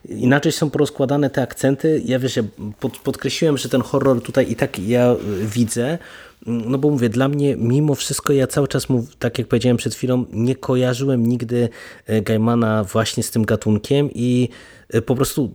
inaczej 0.08 0.52
są 0.52 0.70
porozkładane 0.70 1.30
te 1.30 1.42
akcenty 1.42 2.02
ja 2.10 2.18
wiesz, 2.18 2.36
ja 2.36 2.42
pod, 2.80 2.98
podkreśliłem, 2.98 3.58
że 3.58 3.68
ten 3.68 3.80
horror 3.80 4.22
tutaj 4.22 4.52
i 4.52 4.56
tak 4.56 4.78
ja 4.78 5.16
widzę, 5.42 5.98
no 6.46 6.78
bo 6.78 6.90
mówię, 6.90 7.08
dla 7.08 7.28
mnie 7.28 7.56
mimo 7.56 7.94
wszystko 7.94 8.32
ja 8.32 8.46
cały 8.46 8.68
czas, 8.68 8.88
mów, 8.88 9.16
tak 9.16 9.38
jak 9.38 9.48
powiedziałem 9.48 9.76
przed 9.76 9.94
chwilą, 9.94 10.24
nie 10.32 10.54
kojarzyłem 10.56 11.26
nigdy 11.26 11.68
e, 12.06 12.22
Gaimana 12.22 12.84
właśnie 12.84 13.22
z 13.22 13.30
tym 13.30 13.44
gatunkiem 13.44 14.08
i 14.14 14.48
e, 14.88 15.02
po 15.02 15.16
prostu 15.16 15.52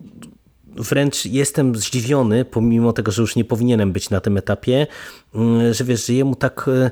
wręcz 0.76 1.26
jestem 1.26 1.76
zdziwiony, 1.76 2.46
pomimo 2.46 2.94
tego, 2.94 3.12
że 3.12 3.22
już 3.22 3.36
nie 3.36 3.46
powinienem 3.46 3.92
być 3.92 4.10
na 4.10 4.22
tym 4.22 4.38
etapie, 4.38 4.88
mm, 5.36 5.74
że 5.74 5.84
wiesz, 5.84 6.06
że 6.06 6.14
jemu 6.14 6.36
tak 6.36 6.66
e, 6.68 6.92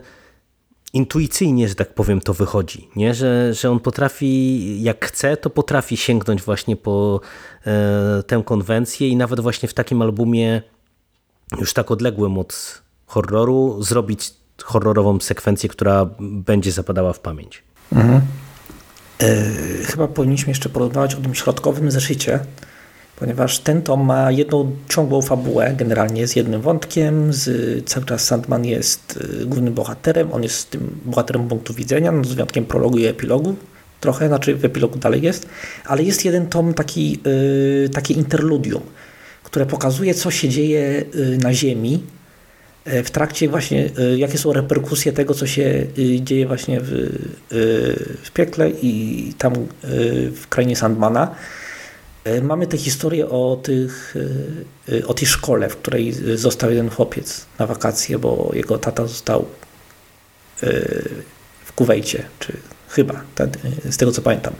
intuicyjnie, 0.94 1.68
że 1.68 1.76
tak 1.76 1.94
powiem, 1.94 2.22
to 2.22 2.34
wychodzi, 2.34 2.90
nie? 2.96 3.14
Że, 3.14 3.54
że 3.54 3.72
on 3.72 3.80
potrafi, 3.80 4.84
jak 4.84 5.06
chce, 5.06 5.38
to 5.38 5.50
potrafi 5.50 5.98
sięgnąć 5.98 6.42
właśnie 6.42 6.76
po 6.76 7.22
e, 7.66 8.24
tę 8.28 8.44
konwencję 8.46 9.10
i 9.10 9.16
nawet 9.16 9.40
właśnie 9.40 9.70
w 9.70 9.74
takim 9.74 10.02
albumie 10.02 10.62
już 11.60 11.74
tak 11.74 11.92
odległym 11.92 12.38
od 12.38 12.82
horroru 13.06 13.84
zrobić 13.84 14.34
horrorową 14.64 15.20
sekwencję, 15.20 15.70
która 15.70 16.10
będzie 16.20 16.72
zapadała 16.72 17.14
w 17.14 17.20
pamięć. 17.20 17.64
Mhm. 17.92 18.22
E, 19.20 19.46
chyba 19.84 20.08
powinniśmy 20.08 20.52
jeszcze 20.52 20.70
porozmawiać 20.70 21.16
o 21.16 21.22
tym 21.22 21.36
środkowym 21.36 21.92
zeszycie, 21.92 22.40
ponieważ 23.24 23.60
ten 23.60 23.82
tom 23.82 24.06
ma 24.06 24.32
jedną 24.32 24.76
ciągłą 24.90 25.22
fabułę, 25.22 25.74
generalnie 25.78 26.28
z 26.28 26.36
jednym 26.36 26.62
wątkiem, 26.62 27.34
z, 27.34 27.50
cały 27.90 28.06
czas 28.06 28.26
Sandman 28.26 28.66
jest 28.66 29.20
y, 29.42 29.46
głównym 29.46 29.74
bohaterem, 29.74 30.34
on 30.34 30.44
jest 30.44 30.70
tym 30.70 31.00
bohaterem 31.06 31.48
punktu 31.48 31.74
widzenia, 31.74 32.12
no, 32.12 32.24
z 32.24 32.34
wyjątkiem 32.34 32.66
prologu 32.66 32.98
i 32.98 33.06
epilogu, 33.06 33.56
trochę, 34.00 34.28
znaczy 34.28 34.56
w 34.56 34.66
epilogu 34.66 35.00
dalej 35.00 35.22
jest, 35.22 35.48
ale 35.86 36.04
jest 36.04 36.26
jeden 36.26 36.48
tom 36.48 36.74
taki, 36.74 37.12
yy, 37.12 37.90
takie 37.90 38.14
interludium, 38.14 38.82
które 39.44 39.66
pokazuje, 39.66 40.14
co 40.14 40.32
się 40.32 40.50
dzieje 40.50 41.04
y, 41.16 41.38
na 41.44 41.54
Ziemi 41.54 42.04
y, 42.88 43.04
w 43.04 43.12
trakcie 43.12 43.50
właśnie, 43.50 43.90
jakie 44.18 44.38
są 44.38 44.54
reperkusje 44.54 45.14
tego, 45.14 45.34
co 45.34 45.48
się 45.48 45.88
dzieje 46.20 46.48
właśnie 46.48 46.80
w, 46.82 46.92
w 48.24 48.32
piekle 48.32 48.70
i 48.70 49.34
tam 49.38 49.54
w 50.36 50.48
krainie 50.50 50.76
Sandmana. 50.76 51.36
E, 52.24 52.42
mamy 52.42 52.68
tę 52.68 52.78
historię 52.78 53.30
o, 53.30 53.60
tych, 53.64 54.16
e, 54.90 54.96
e, 54.98 55.08
o 55.08 55.14
tej 55.14 55.28
szkole, 55.28 55.70
w 55.70 55.78
której 55.78 56.14
został 56.36 56.70
jeden 56.70 56.90
chłopiec 56.90 57.46
na 57.60 57.68
wakacje, 57.68 58.20
bo 58.20 58.52
jego 58.54 58.78
tata 58.78 59.08
został 59.08 59.46
w 61.66 61.74
Kuwejcie, 61.76 62.26
czy 62.40 62.54
chyba, 62.90 63.22
z 63.90 63.98
tego 63.98 64.12
co 64.12 64.22
pamiętam. 64.22 64.54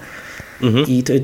Mhm. 0.64 0.86
I 0.88 1.04
to, 1.04 1.14
y, 1.14 1.24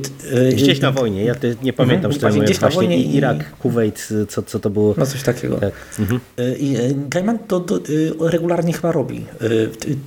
gdzieś 0.54 0.80
na 0.80 0.92
wojnie, 0.92 1.24
ja 1.24 1.36
nie 1.64 1.74
pamiętam, 1.74 2.12
mhm. 2.12 2.34
że 2.34 2.40
gdzieś 2.40 2.62
na 2.62 2.70
wojnie 2.70 2.98
i 2.98 3.16
Irak, 3.16 3.58
Kuwait, 3.60 4.08
co, 4.28 4.44
co 4.44 4.60
to 4.60 4.70
było. 4.70 4.96
No 4.98 5.06
coś 5.06 5.24
takiego. 5.24 5.58
Tak. 5.58 5.74
Mhm. 6.00 6.20
I 6.60 6.78
Gaiman 7.10 7.40
to, 7.40 7.60
to, 7.60 7.80
regularnie 8.20 8.74
chyba 8.74 8.92
robi, 8.92 9.26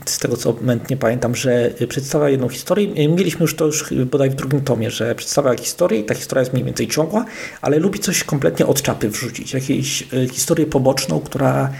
z 0.04 0.18
tego 0.18 0.36
co 0.36 0.56
nie 0.90 0.96
pamiętam, 0.96 1.34
że 1.34 1.70
przedstawia 1.88 2.28
jedną 2.28 2.48
historię. 2.48 3.08
Mieliśmy 3.08 3.42
już 3.42 3.56
to 3.56 3.66
już 3.66 3.94
bodaj 4.10 4.30
w 4.30 4.34
drugim 4.34 4.60
tomie, 4.60 4.90
że 4.90 5.14
przedstawia 5.14 5.56
historię 5.56 6.00
i 6.00 6.04
ta 6.04 6.14
historia 6.14 6.40
jest 6.40 6.52
mniej 6.52 6.64
więcej 6.64 6.88
ciągła, 6.88 7.24
ale 7.60 7.78
lubi 7.78 7.98
coś 7.98 8.24
kompletnie 8.24 8.66
od 8.66 8.82
czapy 8.82 9.08
wrzucić, 9.08 9.52
jakąś 9.54 10.04
historię 10.32 10.66
poboczną, 10.66 11.20
która 11.20 11.70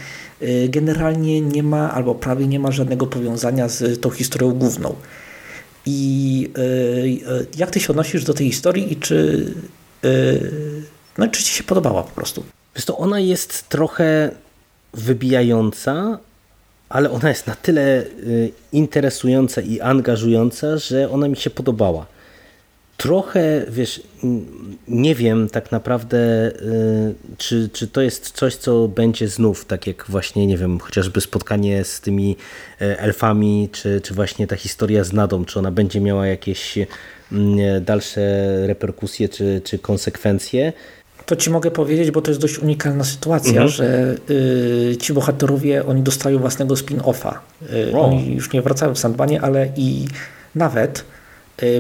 generalnie 0.69 1.41
nie 1.41 1.63
ma 1.63 1.93
albo 1.93 2.15
prawie 2.15 2.47
nie 2.47 2.61
ma 2.61 2.71
żadnego 2.71 3.07
powiązania 3.07 3.69
z 3.69 4.01
tą 4.01 4.11
historią 4.11 4.51
główną. 4.51 4.95
I 5.87 6.51
y, 6.59 7.47
jak 7.57 7.71
ty 7.71 7.81
się 7.81 7.89
odnosisz 7.89 8.25
do 8.25 8.35
tej 8.35 8.47
historii 8.47 8.93
i 8.93 8.97
czy, 8.97 9.47
y, 10.05 10.83
no, 11.19 11.29
czy 11.29 11.43
ci 11.43 11.55
się 11.55 11.65
podobała 11.65 12.03
po 12.03 12.11
prostu? 12.11 12.45
Wiesz 12.77 12.85
to 12.85 12.99
ona 12.99 13.21
jest 13.21 13.69
trochę 13.69 14.31
wybijająca, 14.95 16.19
ale 16.89 17.11
ona 17.11 17.29
jest 17.29 17.47
na 17.47 17.55
tyle 17.55 18.05
interesująca 18.73 19.61
i 19.61 19.81
angażująca, 19.81 20.79
że 20.79 21.11
ona 21.11 21.29
mi 21.29 21.37
się 21.37 21.51
podobała. 21.51 22.07
Trochę, 22.97 23.65
wiesz, 23.69 24.03
nie 24.89 25.15
wiem 25.15 25.49
tak 25.49 25.73
naprawdę, 25.73 26.19
y, 26.49 27.15
czy, 27.39 27.69
czy 27.73 27.89
to 27.89 28.01
jest 28.01 28.31
coś, 28.31 28.57
co 28.57 28.89
będzie 28.89 29.29
znów, 29.29 29.65
tak 29.65 29.87
jak 29.87 30.05
właśnie, 30.09 30.47
nie 30.47 30.59
wiem, 30.59 30.79
chociażby 30.79 31.21
spotkanie 31.21 31.85
z 31.85 32.01
tymi 32.01 32.37
e, 32.81 32.99
elfami, 32.99 33.69
czy, 33.73 34.01
czy 34.01 34.15
właśnie 34.15 34.47
ta 34.47 34.57
historia 34.57 35.05
z 35.05 35.13
Nadą, 35.13 35.45
czy 35.45 35.59
ona 35.59 35.71
będzie 35.71 36.01
miała 36.01 36.27
jakieś 36.27 36.79
mm, 37.33 37.85
dalsze 37.85 38.21
reperkusje, 38.67 39.29
czy, 39.29 39.61
czy 39.65 39.79
konsekwencje. 39.79 40.73
To 41.27 41.37
ci 41.37 41.51
mogę 41.51 41.71
powiedzieć, 41.71 42.11
bo 42.11 42.23
to 42.23 42.31
jest 42.31 42.41
dość 42.41 42.59
unikalna 42.59 43.05
sytuacja, 43.05 43.63
mhm. 43.63 43.69
że 43.69 44.17
y, 44.31 44.97
ci 45.01 45.13
bohaterowie, 45.13 45.87
oni 45.87 46.03
dostają 46.03 46.39
własnego 46.39 46.75
spin-offa. 46.75 47.35
Y, 47.91 47.97
oni 47.97 48.35
już 48.35 48.53
nie 48.53 48.63
wracają 48.63 48.95
w 48.95 48.99
Sandbanie, 48.99 49.41
ale 49.41 49.69
i 49.77 50.07
nawet 50.55 51.05
Y, 51.05 51.22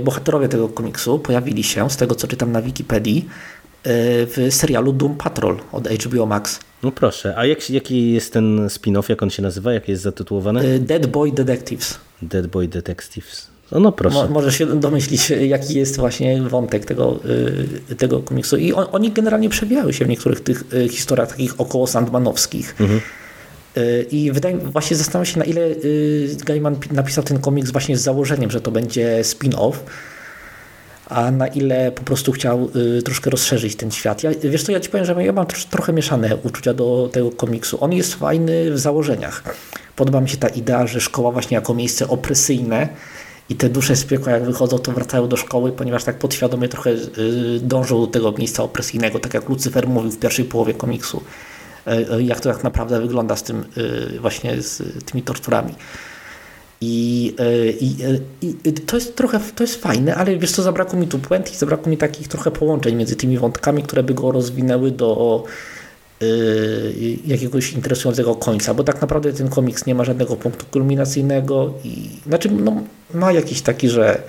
bohaterowie 0.05 0.49
tego 0.49 0.69
komiksu 0.69 1.19
pojawili 1.19 1.65
się, 1.65 1.91
z 1.91 1.97
tego 1.97 2.15
co 2.15 2.29
czytam 2.29 2.53
na 2.53 2.63
Wikipedii, 2.63 3.19
y, 3.19 3.91
w 4.27 4.47
serialu 4.51 4.93
Doom 4.93 5.17
Patrol 5.17 5.59
od 5.73 5.89
HBO 5.89 6.27
Max. 6.27 6.61
No 6.83 6.93
proszę, 6.93 7.35
a 7.37 7.47
jak, 7.47 7.71
jaki 7.71 8.13
jest 8.13 8.33
ten 8.33 8.67
spin-off, 8.67 9.11
jak 9.11 9.23
on 9.23 9.31
się 9.31 9.43
nazywa, 9.43 9.73
jak 9.73 9.89
jest 9.89 10.03
zatytułowany? 10.03 10.65
Y, 10.65 10.79
Dead 10.79 11.07
Boy 11.07 11.33
Detectives. 11.33 11.99
Dead 12.23 12.47
Boy 12.47 12.69
Detectives. 12.69 13.53
No, 13.73 13.81
no 13.81 13.93
proszę. 13.93 14.17
Mo, 14.17 14.29
możesz 14.29 14.59
się 14.59 14.81
domyślić, 14.81 15.31
jaki 15.31 15.75
jest 15.75 15.97
właśnie 15.97 16.43
wątek 16.43 16.85
tego, 16.85 17.21
tego 17.99 18.21
komiksu. 18.21 18.57
I 18.57 18.73
on, 18.73 18.87
oni 18.93 19.13
generalnie 19.13 19.49
przewijały 19.49 19.93
się 19.93 20.05
w 20.05 20.09
niektórych 20.09 20.41
tych 20.41 20.65
historiach 20.91 21.29
takich 21.29 21.61
około 21.61 21.87
Sandmanowskich. 21.87 22.75
Mhm. 22.81 23.01
I 24.11 24.33
wydaje 24.33 24.59
właśnie 24.59 24.97
zastanawiam 24.97 25.27
się, 25.27 25.39
na 25.39 25.45
ile 25.45 25.61
y, 25.61 26.37
Gaiman 26.45 26.77
napisał 26.91 27.25
ten 27.25 27.39
komiks 27.39 27.71
właśnie 27.71 27.97
z 27.97 28.03
założeniem, 28.03 28.51
że 28.51 28.61
to 28.61 28.71
będzie 28.71 29.21
spin-off, 29.23 29.73
a 31.07 31.31
na 31.31 31.47
ile 31.47 31.93
po 31.93 32.03
prostu 32.03 32.33
chciał 32.33 32.71
y, 32.99 33.03
troszkę 33.03 33.31
rozszerzyć 33.31 33.77
ten 33.77 33.91
świat. 33.91 34.23
Ja, 34.23 34.31
wiesz 34.43 34.63
co, 34.63 34.73
ja 34.73 34.81
ci 34.81 34.91
powiem, 34.91 35.07
że 35.07 35.25
ja 35.25 35.33
mam 35.33 35.47
trochę 35.71 35.93
mieszane 35.93 36.37
uczucia 36.37 36.75
do 36.75 37.11
tego 37.13 37.31
komiksu. 37.31 37.85
On 37.85 37.93
jest 37.93 38.15
fajny 38.15 38.71
w 38.71 38.79
założeniach. 38.79 39.43
Podoba 39.97 40.21
mi 40.21 40.29
się 40.29 40.37
ta 40.37 40.49
idea, 40.49 40.87
że 40.87 41.01
szkoła 41.01 41.33
właśnie 41.33 41.55
jako 41.55 41.75
miejsce 41.75 42.09
opresyjne 42.09 42.89
i 43.49 43.55
te 43.55 43.69
dusze 43.69 43.97
z 43.97 44.05
piekła 44.05 44.33
jak 44.33 44.45
wychodzą, 44.45 44.79
to 44.79 44.93
wracają 44.93 45.29
do 45.29 45.37
szkoły, 45.37 45.73
ponieważ 45.73 46.05
tak 46.05 46.19
podświadomie 46.19 46.69
trochę 46.69 46.91
y, 46.91 47.61
dążą 47.63 48.01
do 48.01 48.07
tego 48.07 48.33
miejsca 48.33 48.63
opresyjnego, 48.63 49.19
tak 49.19 49.35
jak 49.35 49.49
Lucyfer 49.49 49.89
mówił 49.89 50.11
w 50.11 50.19
pierwszej 50.19 50.45
połowie 50.45 50.75
komiksu. 50.75 51.23
E, 51.87 51.91
e, 51.91 52.23
jak 52.23 52.41
to 52.41 52.53
tak 52.53 52.65
naprawdę 52.65 53.01
wygląda 53.01 53.37
z 53.37 53.43
tym 53.43 53.65
e, 54.17 54.19
właśnie 54.19 54.63
z 54.63 55.05
tymi 55.05 55.23
torturami. 55.23 55.75
I, 56.85 57.35
i, 57.81 57.97
I, 58.43 58.73
to 58.73 58.97
jest 58.97 59.17
trochę 59.17 59.41
to 59.55 59.65
jest 59.65 59.83
fajne, 59.83 60.15
ale 60.15 60.37
wiesz 60.37 60.53
co, 60.53 60.63
zabrakło 60.63 60.99
mi 60.99 61.09
tu 61.09 61.19
puent 61.19 61.53
i 61.53 61.57
zabrakło 61.57 61.91
mi 61.91 61.97
takich 61.97 62.29
trochę 62.29 62.51
połączeń 62.51 62.95
między 62.95 63.17
tymi 63.17 63.39
wątkami, 63.39 63.83
które 63.83 64.03
by 64.03 64.15
go 64.15 64.33
rozwinęły 64.33 64.91
do 64.91 65.45
jakiegoś 67.27 67.73
interesującego 67.73 68.35
końca, 68.35 68.75
bo 68.75 68.85
tak 68.85 69.01
naprawdę 69.01 69.33
ten 69.33 69.49
komiks 69.49 69.87
nie 69.87 69.95
ma 69.95 70.05
żadnego 70.05 70.37
punktu 70.37 70.67
kulminacyjnego 70.71 71.75
i 71.85 72.09
znaczy 72.27 72.51
no, 72.51 72.83
ma 73.15 73.33
jakiś 73.33 73.63
taki, 73.63 73.89
że 73.89 74.23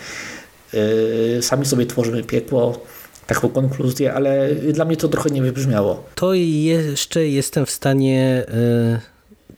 sami 1.42 1.66
sobie 1.66 1.86
tworzymy 1.86 2.24
piekło, 2.24 2.86
taką 3.28 3.50
konkluzję, 3.50 4.14
ale 4.14 4.56
dla 4.56 4.86
mnie 4.86 4.98
to 4.98 5.08
trochę 5.08 5.30
nie 5.30 5.42
wybrzmiało. 5.42 6.04
To 6.16 6.34
jeszcze 6.34 7.28
jestem 7.28 7.66
w 7.66 7.72
stanie 7.72 8.46
e, 8.48 9.00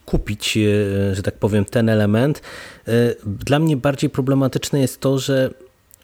kupić, 0.06 0.56
e, 0.56 1.14
że 1.14 1.22
tak 1.22 1.34
powiem, 1.34 1.64
ten 1.64 1.88
element. 1.88 2.42
E, 2.88 2.92
dla 3.26 3.58
mnie 3.58 3.76
bardziej 3.76 4.10
problematyczne 4.10 4.80
jest 4.80 5.00
to, 5.00 5.18
że 5.18 5.50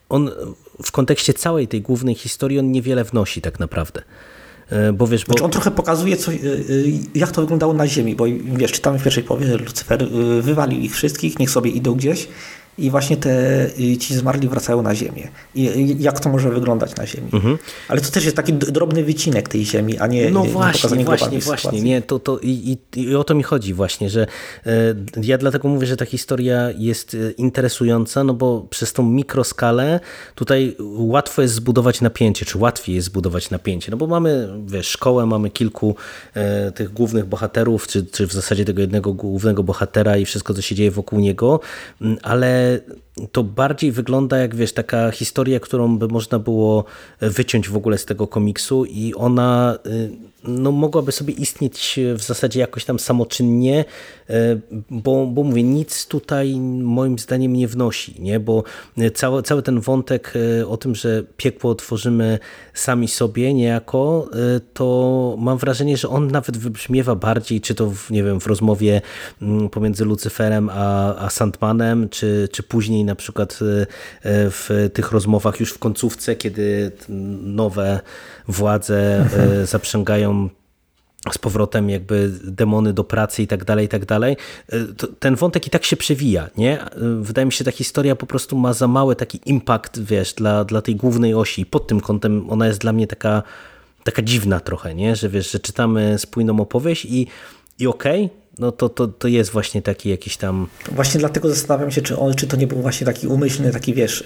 on 0.08 0.30
w 0.82 0.92
kontekście 0.92 1.34
całej 1.34 1.68
tej 1.68 1.82
głównej 1.82 2.14
historii 2.14 2.58
on 2.58 2.72
niewiele 2.72 3.04
wnosi 3.04 3.42
tak 3.42 3.60
naprawdę. 3.60 4.02
Bo 4.94 5.06
wiesz, 5.06 5.24
bo... 5.24 5.32
Znaczy 5.32 5.44
on 5.44 5.50
trochę 5.50 5.70
pokazuje, 5.70 6.16
co, 6.16 6.32
jak 7.14 7.30
to 7.30 7.40
wyglądało 7.40 7.74
na 7.74 7.86
Ziemi, 7.86 8.16
bo 8.16 8.24
wiesz, 8.44 8.72
czytamy 8.72 8.98
w 8.98 9.02
pierwszej 9.02 9.24
połowie, 9.24 9.46
że 9.46 9.56
Lucyfer 9.56 10.08
wywalił 10.40 10.80
ich 10.80 10.94
wszystkich, 10.94 11.38
niech 11.38 11.50
sobie 11.50 11.70
idą 11.70 11.94
gdzieś 11.94 12.28
i 12.78 12.90
właśnie 12.90 13.16
te, 13.16 13.66
y, 13.80 13.96
ci 13.96 14.14
zmarli 14.14 14.48
wracają 14.48 14.82
na 14.82 14.94
Ziemię. 14.94 15.28
I 15.54 15.96
jak 15.98 16.20
to 16.20 16.28
może 16.28 16.50
wyglądać 16.50 16.96
na 16.96 17.06
Ziemi. 17.06 17.28
Mhm. 17.32 17.58
Ale 17.88 18.00
to 18.00 18.10
też 18.10 18.24
jest 18.24 18.36
taki 18.36 18.52
drobny 18.52 19.04
wycinek 19.04 19.48
tej 19.48 19.64
Ziemi, 19.64 19.98
a 19.98 20.06
nie 20.06 20.30
No 20.30 20.44
właśnie, 20.44 20.96
nie 20.98 21.04
właśnie, 21.04 21.38
właśnie. 21.38 21.82
Nie, 21.82 22.02
to, 22.02 22.18
to 22.18 22.38
i, 22.38 22.78
i, 22.94 23.00
i, 23.00 23.14
o 23.14 23.24
to 23.24 23.34
mi 23.34 23.42
chodzi 23.42 23.74
właśnie, 23.74 24.10
że 24.10 24.26
e, 24.66 24.94
ja 25.22 25.38
dlatego 25.38 25.68
mówię, 25.68 25.86
że 25.86 25.96
ta 25.96 26.04
historia 26.04 26.70
jest 26.78 27.14
e, 27.14 27.30
interesująca, 27.30 28.24
no 28.24 28.34
bo 28.34 28.66
przez 28.70 28.92
tą 28.92 29.02
mikroskalę 29.02 30.00
tutaj 30.34 30.76
łatwo 30.96 31.42
jest 31.42 31.54
zbudować 31.54 32.00
napięcie, 32.00 32.46
czy 32.46 32.58
łatwiej 32.58 32.94
jest 32.94 33.06
zbudować 33.06 33.50
napięcie, 33.50 33.90
no 33.90 33.96
bo 33.96 34.06
mamy 34.06 34.48
wiesz, 34.66 34.88
szkołę, 34.88 35.26
mamy 35.26 35.50
kilku 35.50 35.96
e, 36.34 36.72
tych 36.72 36.92
głównych 36.92 37.26
bohaterów, 37.26 37.86
czy, 37.86 38.06
czy 38.06 38.26
w 38.26 38.32
zasadzie 38.32 38.64
tego 38.64 38.80
jednego 38.80 39.12
głównego 39.12 39.62
bohatera 39.62 40.16
i 40.16 40.24
wszystko, 40.24 40.54
co 40.54 40.62
się 40.62 40.74
dzieje 40.74 40.90
wokół 40.90 41.20
niego, 41.20 41.60
ale 42.22 42.61
to 43.32 43.44
bardziej 43.44 43.92
wygląda 43.92 44.38
jak 44.38 44.54
wiesz, 44.54 44.72
taka 44.72 45.10
historia, 45.10 45.60
którą 45.60 45.98
by 45.98 46.08
można 46.08 46.38
było 46.38 46.84
wyciąć 47.20 47.68
w 47.68 47.76
ogóle 47.76 47.98
z 47.98 48.04
tego 48.04 48.26
komiksu 48.26 48.84
i 48.84 49.14
ona 49.14 49.78
y, 49.86 50.31
no, 50.44 50.72
mogłaby 50.72 51.12
sobie 51.12 51.34
istnieć 51.34 52.00
w 52.14 52.22
zasadzie 52.22 52.60
jakoś 52.60 52.84
tam 52.84 52.98
samoczynnie, 52.98 53.84
e, 54.30 54.34
bo, 54.90 55.26
bo 55.26 55.42
mówię, 55.42 55.62
nic 55.62 56.06
tutaj 56.06 56.60
moim 56.80 57.18
zdaniem 57.18 57.52
nie 57.52 57.68
wnosi, 57.68 58.14
nie? 58.18 58.40
bo 58.40 58.64
cały, 59.14 59.42
cały 59.42 59.62
ten 59.62 59.80
wątek 59.80 60.32
e, 60.60 60.66
o 60.66 60.76
tym, 60.76 60.94
że 60.94 61.22
piekło 61.36 61.74
tworzymy 61.74 62.38
sami 62.74 63.08
sobie 63.08 63.54
niejako, 63.54 64.28
e, 64.32 64.60
to 64.74 65.36
mam 65.38 65.58
wrażenie, 65.58 65.96
że 65.96 66.08
on 66.08 66.30
nawet 66.30 66.56
wybrzmiewa 66.56 67.14
bardziej, 67.14 67.60
czy 67.60 67.74
to 67.74 67.90
w, 67.90 68.10
nie 68.10 68.24
wiem, 68.24 68.40
w 68.40 68.46
rozmowie 68.46 69.00
mm, 69.42 69.68
pomiędzy 69.68 70.04
Lucyferem 70.04 70.70
a, 70.72 71.16
a 71.16 71.30
Sandmanem, 71.30 72.08
czy, 72.08 72.48
czy 72.52 72.62
później 72.62 73.04
na 73.04 73.14
przykład 73.14 73.58
w 74.24 74.90
tych 74.92 75.12
rozmowach 75.12 75.60
już 75.60 75.72
w 75.72 75.78
końcówce, 75.78 76.36
kiedy 76.36 76.92
nowe 77.42 78.00
władze 78.48 79.16
mhm. 79.22 79.66
Z 81.32 81.38
powrotem 81.38 81.90
jakby 81.90 82.30
demony 82.44 82.92
do 82.92 83.04
pracy 83.04 83.42
i 83.42 83.46
tak 83.46 83.64
dalej, 83.64 83.86
i 83.86 83.88
tak 83.88 84.04
dalej. 84.04 84.36
Ten 85.18 85.34
wątek 85.36 85.66
i 85.66 85.70
tak 85.70 85.84
się 85.84 85.96
przewija, 85.96 86.50
nie? 86.56 86.84
Wydaje 87.20 87.46
mi 87.46 87.52
się, 87.52 87.58
że 87.58 87.64
ta 87.64 87.70
historia 87.70 88.16
po 88.16 88.26
prostu 88.26 88.56
ma 88.56 88.72
za 88.72 88.88
mały 88.88 89.16
taki 89.16 89.40
impact, 89.44 90.00
wiesz, 90.00 90.34
dla, 90.34 90.64
dla 90.64 90.82
tej 90.82 90.96
głównej 90.96 91.34
osi. 91.34 91.66
Pod 91.66 91.86
tym 91.86 92.00
kątem 92.00 92.50
ona 92.50 92.66
jest 92.66 92.80
dla 92.80 92.92
mnie 92.92 93.06
taka, 93.06 93.42
taka 94.04 94.22
dziwna 94.22 94.60
trochę, 94.60 94.94
nie? 94.94 95.16
Że 95.16 95.28
wiesz, 95.28 95.50
że 95.50 95.60
czytamy 95.60 96.18
spójną 96.18 96.60
opowieść 96.60 97.04
i, 97.04 97.26
i 97.78 97.86
okej, 97.86 98.24
okay, 98.24 98.42
no 98.58 98.72
to, 98.72 98.88
to, 98.88 99.08
to 99.08 99.28
jest 99.28 99.50
właśnie 99.50 99.82
taki 99.82 100.08
jakiś 100.08 100.36
tam... 100.36 100.66
Właśnie 100.92 101.20
dlatego 101.20 101.48
zastanawiam 101.48 101.90
się, 101.90 102.02
czy, 102.02 102.18
on, 102.18 102.34
czy 102.34 102.46
to 102.46 102.56
nie 102.56 102.66
był 102.66 102.78
właśnie 102.78 103.06
taki 103.06 103.26
umyślny, 103.26 103.72
taki 103.72 103.94
wiesz, 103.94 104.24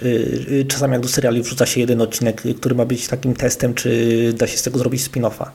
yy, 0.49 0.65
czasami 0.65 0.93
jak 0.93 1.01
do 1.01 1.07
seriali 1.07 1.41
wrzuca 1.41 1.65
się 1.65 1.79
jeden 1.79 2.01
odcinek, 2.01 2.43
który 2.57 2.75
ma 2.75 2.85
być 2.85 3.07
takim 3.07 3.33
testem, 3.33 3.73
czy 3.73 4.33
da 4.37 4.47
się 4.47 4.57
z 4.57 4.63
tego 4.63 4.79
zrobić 4.79 5.01
spin-offa. 5.01 5.45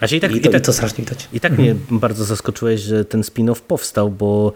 Znaczy 0.00 0.16
i, 0.16 0.20
tak, 0.20 0.30
I, 0.30 0.40
to, 0.40 0.48
i, 0.48 0.52
tak, 0.52 0.62
i 0.62 0.64
to 0.64 0.72
strasznie 0.72 1.04
widać. 1.04 1.28
I 1.32 1.40
tak 1.40 1.52
mhm. 1.52 1.68
mnie 1.68 1.98
bardzo 1.98 2.24
zaskoczyłeś, 2.24 2.80
że 2.80 3.04
ten 3.04 3.22
spin-off 3.22 3.60
powstał, 3.60 4.10
bo 4.10 4.52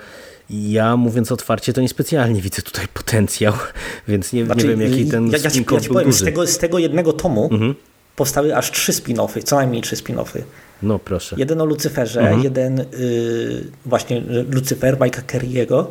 ja 0.51 0.97
mówiąc 0.97 1.33
otwarcie, 1.33 1.73
to 1.73 1.81
niespecjalnie 1.81 2.41
widzę 2.41 2.63
tutaj 2.63 2.89
potencjał, 2.95 3.53
więc 4.09 4.33
nie, 4.33 4.45
znaczy, 4.45 4.63
nie 4.63 4.77
wiem 4.77 4.81
jaki 4.81 5.07
ten 5.07 5.31
ja, 5.31 5.39
spin-off 5.39 5.75
ja 5.75 5.81
ci, 5.81 5.89
ja 5.89 5.93
powiem, 5.93 6.13
Z 6.13 6.25
tego, 6.25 6.47
z 6.47 6.59
tego 6.59 6.79
jednego 6.79 7.13
tomu 7.13 7.49
mhm. 7.53 7.75
powstały 8.17 8.57
aż 8.57 8.71
trzy 8.71 8.93
spin-offy, 8.93 9.43
co 9.43 9.57
najmniej 9.57 9.83
trzy 9.83 9.97
spin-offy. 9.97 10.43
No 10.83 10.99
proszę. 10.99 11.37
Jeden 11.39 11.61
o 11.61 11.65
Lucyferze, 11.65 12.21
mhm. 12.21 12.43
jeden 12.43 12.81
y, 12.81 12.87
właśnie 13.87 14.23
Lucyfer 14.51 14.99
Majka 14.99 15.23
Kerry'ego, 15.23 15.85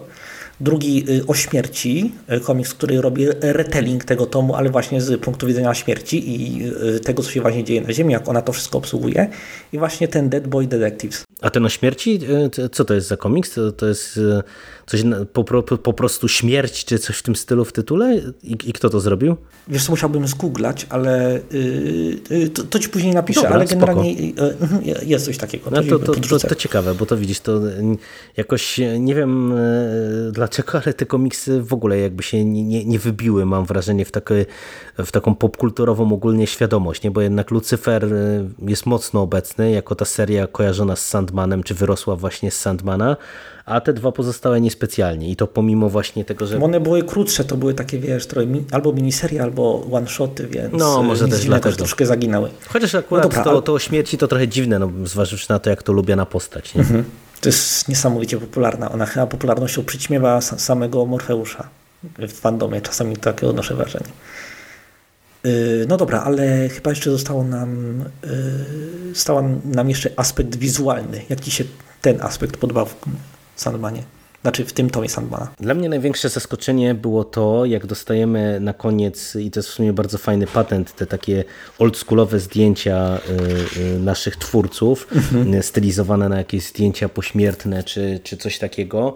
drugi 0.60 1.06
y, 1.10 1.28
o 1.28 1.34
śmierci, 1.34 2.12
y, 2.32 2.40
komiks, 2.40 2.74
który 2.74 3.02
robi 3.02 3.26
retelling 3.42 4.04
tego 4.06 4.26
tomu, 4.26 4.56
ale 4.56 4.70
właśnie 4.70 5.02
z 5.02 5.22
punktu 5.22 5.48
widzenia 5.48 5.74
śmierci 5.74 6.36
i 6.36 6.66
y, 6.96 7.00
tego, 7.00 7.24
co 7.24 7.32
się 7.32 7.42
właśnie 7.42 7.64
dzieje 7.64 7.82
na 7.82 7.94
Ziemi, 7.94 8.14
jak 8.14 8.28
ona 8.28 8.42
to 8.42 8.54
wszystko 8.54 8.78
obsługuje. 8.78 9.30
I 9.74 9.78
właśnie 9.78 10.08
ten 10.08 10.30
Dead 10.30 10.48
Boy 10.48 10.68
Detectives. 10.68 11.24
A 11.44 11.50
ten 11.50 11.66
o 11.66 11.70
śmierci, 11.70 12.20
co 12.72 12.86
to 12.86 12.94
jest 12.94 13.08
za 13.08 13.18
komiks? 13.18 13.54
To, 13.54 13.72
to 13.72 13.88
jest 13.88 14.20
coś 14.86 15.04
po, 15.34 15.44
po, 15.64 15.94
prostu 15.94 16.28
śmierć, 16.28 16.86
czy 16.86 17.00
coś 17.00 17.18
w 17.18 17.24
tym 17.24 17.36
stylu 17.36 17.66
w 17.66 17.74
tytule? 17.74 18.22
I, 18.44 18.58
i 18.66 18.74
kto 18.74 18.90
to 18.90 19.00
zrobił? 19.00 19.36
Wiesz 19.68 19.86
co, 19.86 19.92
musiałbym 19.92 20.28
zgooglać, 20.28 20.88
ale 20.90 21.40
yy, 22.30 22.50
to, 22.50 22.64
to, 22.64 22.80
ci 22.80 22.90
później 22.90 23.14
napiszę, 23.14 23.42
Dobra, 23.42 23.56
ale 23.56 23.66
generalnie 23.66 24.14
yy, 24.14 24.34
jest 25.06 25.26
coś 25.26 25.38
takiego. 25.38 25.70
No 25.72 25.84
to, 25.84 26.00
to, 26.00 26.40
to, 26.40 26.56
ciekawe, 26.56 26.96
bo 26.96 27.06
to 27.06 27.18
widzisz, 27.18 27.40
to 27.40 27.62
jakoś 28.38 28.80
nie 29.00 29.16
wiem 29.16 29.54
dlaczego 30.32 30.82
ale 30.84 30.94
te 30.94 31.06
komiksy 31.06 31.62
w 31.62 31.74
ogóle 31.74 32.00
jakby 32.00 32.24
się 32.24 32.46
nie, 32.46 32.86
nie 32.86 33.00
wybiły, 33.00 33.46
mam 33.46 33.66
wrażenie, 33.66 34.06
w, 34.06 34.12
takie, 34.12 34.46
w 34.98 35.12
taką 35.12 35.36
popkulturową 35.36 36.14
ogólnie 36.14 36.48
świadomość, 36.48 37.04
nie? 37.04 37.12
bo 37.12 37.22
jednak 37.22 37.52
Lucyfer 37.52 38.08
jest 38.68 38.86
mocno 38.86 39.22
obecny, 39.22 39.72
jako 39.72 39.96
ta 39.96 40.06
seria 40.06 40.48
kojarzona 40.48 40.96
z, 40.96 41.06
Sand, 41.06 41.33
Sandmanem, 41.34 41.64
czy 41.64 41.74
wyrosła 41.74 42.16
właśnie 42.16 42.52
z 42.52 42.60
Sandmana, 42.60 43.18
a 43.66 43.82
te 43.82 43.94
dwa 43.94 44.12
pozostałe 44.12 44.62
niespecjalnie. 44.62 45.30
I 45.30 45.36
to 45.36 45.48
pomimo 45.48 45.90
właśnie 45.90 46.26
tego, 46.26 46.48
że... 46.48 46.62
One 46.62 46.80
były 46.80 47.04
krótsze, 47.04 47.44
to 47.44 47.58
były 47.58 47.74
takie, 47.74 48.00
wiesz, 48.00 48.28
albo 48.72 48.94
miniserie, 48.94 49.44
albo 49.44 49.86
one-shoty, 49.92 50.48
więc 50.48 50.74
no, 50.74 51.04
może 51.04 51.26
nic 51.26 51.34
też 51.34 51.46
dlatego. 51.46 51.76
troszkę 51.76 52.06
zaginęły. 52.06 52.50
Chociaż 52.68 52.96
akurat 52.96 53.24
no 53.24 53.30
dobra, 53.30 53.44
to, 53.44 53.62
to 53.62 53.74
o 53.74 53.80
śmierci 53.80 54.18
to 54.18 54.28
trochę 54.28 54.48
dziwne, 54.48 54.80
no, 54.80 54.90
zważywszy 55.06 55.46
na 55.50 55.60
to, 55.60 55.70
jak 55.70 55.84
to 55.84 55.94
lubię 55.94 56.16
na 56.16 56.26
postać. 56.26 56.76
Nie? 56.76 56.82
Mhm. 56.82 57.04
To 57.42 57.50
jest 57.50 57.90
niesamowicie 57.90 58.38
popularna. 58.38 58.92
Ona 58.92 59.06
chyba 59.06 59.28
popularnością 59.28 59.84
przyćmiewa 59.84 60.42
samego 60.42 61.06
Morfeusza 61.06 61.68
w 62.20 62.34
fandomie. 62.34 62.82
Czasami 62.82 63.18
takie 63.18 63.48
odnoszę 63.48 63.76
wrażenie. 63.76 64.10
No 65.88 65.98
dobra, 65.98 66.22
ale 66.22 66.70
chyba 66.70 66.90
jeszcze 66.90 67.12
zostało 67.12 67.44
nam, 67.44 68.04
został 69.14 69.60
nam 69.66 69.90
jeszcze 69.90 70.10
aspekt 70.16 70.56
wizualny. 70.56 71.22
Jak 71.30 71.42
Ci 71.42 71.52
się 71.52 71.64
ten 72.02 72.22
aspekt 72.22 72.58
podobał 72.58 72.86
w 72.86 72.96
Sandmanie? 73.56 74.04
Znaczy 74.44 74.66
w 74.66 74.74
tym 74.74 74.90
tomie 74.90 75.10
Sandmana. 75.10 75.48
Dla 75.60 75.74
mnie 75.74 75.90
największe 75.90 76.30
zaskoczenie 76.30 76.96
było 76.96 77.24
to, 77.24 77.66
jak 77.66 77.86
dostajemy 77.86 78.60
na 78.60 78.74
koniec, 78.74 79.36
i 79.36 79.52
to 79.52 79.60
jest 79.60 79.70
w 79.70 79.74
sumie 79.74 79.94
bardzo 79.94 80.18
fajny 80.18 80.48
patent, 80.48 80.96
te 80.96 81.06
takie 81.06 81.44
oldschoolowe 81.80 82.40
zdjęcia 82.40 83.20
naszych 84.00 84.36
twórców, 84.36 85.08
mhm. 85.16 85.64
stylizowane 85.64 86.30
na 86.30 86.38
jakieś 86.38 86.64
zdjęcia 86.64 87.10
pośmiertne, 87.10 87.84
czy, 87.84 88.20
czy 88.24 88.38
coś 88.38 88.60
takiego. 88.60 89.16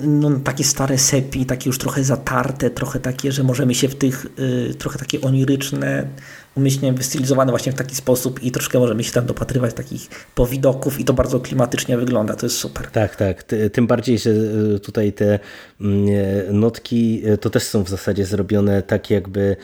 No, 0.00 0.30
takie 0.44 0.64
stare 0.64 0.98
sepi, 0.98 1.46
takie 1.46 1.68
już 1.68 1.78
trochę 1.78 2.04
zatarte, 2.04 2.70
trochę 2.70 3.00
takie, 3.00 3.32
że 3.32 3.42
możemy 3.42 3.74
się 3.74 3.88
w 3.88 3.94
tych, 3.94 4.26
y, 4.70 4.74
trochę 4.78 4.98
takie 4.98 5.20
oniryczne, 5.20 6.08
umyślnie 6.54 6.92
wystylizowane 6.92 7.52
właśnie 7.52 7.72
w 7.72 7.74
taki 7.74 7.96
sposób 7.96 8.42
i 8.42 8.50
troszkę 8.50 8.78
możemy 8.78 9.04
się 9.04 9.12
tam 9.12 9.26
dopatrywać 9.26 9.74
takich 9.74 10.08
powidoków 10.34 11.00
i 11.00 11.04
to 11.04 11.12
bardzo 11.12 11.40
klimatycznie 11.40 11.96
wygląda, 11.96 12.34
to 12.34 12.46
jest 12.46 12.58
super. 12.58 12.86
Tak, 12.86 13.16
tak, 13.16 13.44
tym 13.72 13.86
bardziej, 13.86 14.18
że 14.18 14.30
tutaj 14.82 15.12
te 15.12 15.38
notki 16.52 17.22
to 17.40 17.50
też 17.50 17.62
są 17.62 17.82
w 17.82 17.88
zasadzie 17.88 18.24
zrobione 18.24 18.82
tak 18.82 19.10
jakby 19.10 19.56